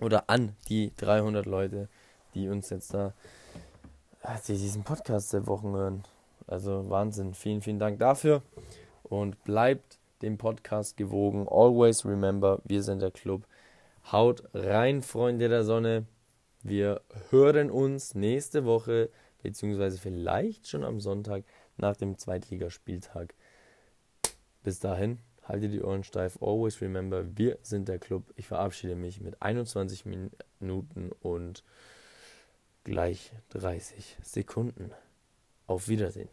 oder 0.00 0.28
an 0.28 0.54
die 0.68 0.92
300 0.96 1.46
Leute, 1.46 1.88
die 2.34 2.48
uns 2.48 2.68
jetzt 2.70 2.92
da, 2.92 3.14
die 4.46 4.58
diesen 4.58 4.84
Podcast 4.84 5.32
der 5.32 5.46
Wochen 5.46 5.72
hören. 5.72 6.04
Also 6.46 6.88
Wahnsinn. 6.90 7.34
Vielen, 7.34 7.62
vielen 7.62 7.78
Dank 7.78 7.98
dafür. 7.98 8.42
Und 9.04 9.42
bleibt 9.44 9.98
dem 10.22 10.38
Podcast 10.38 10.96
gewogen. 10.96 11.46
Always 11.48 12.04
remember, 12.04 12.60
wir 12.64 12.82
sind 12.82 13.02
der 13.02 13.10
Club. 13.10 13.46
Haut 14.10 14.42
rein, 14.54 15.02
Freunde 15.02 15.48
der 15.48 15.64
Sonne. 15.64 16.06
Wir 16.62 17.02
hören 17.30 17.70
uns 17.70 18.14
nächste 18.14 18.64
Woche, 18.64 19.10
beziehungsweise 19.42 19.98
vielleicht 19.98 20.68
schon 20.68 20.84
am 20.84 21.00
Sonntag 21.00 21.44
nach 21.76 21.96
dem 21.96 22.18
Zweitligaspieltag. 22.18 23.34
Bis 24.62 24.80
dahin, 24.80 25.18
haltet 25.44 25.72
die 25.72 25.82
Ohren 25.82 26.02
steif. 26.02 26.38
Always 26.40 26.80
remember, 26.80 27.24
wir 27.36 27.58
sind 27.62 27.88
der 27.88 27.98
Club. 27.98 28.32
Ich 28.36 28.46
verabschiede 28.46 28.96
mich 28.96 29.20
mit 29.20 29.40
21 29.40 30.04
Minuten 30.60 31.12
und 31.20 31.62
gleich 32.84 33.32
30 33.50 34.18
Sekunden. 34.22 34.90
Auf 35.66 35.88
Wiedersehen. 35.88 36.28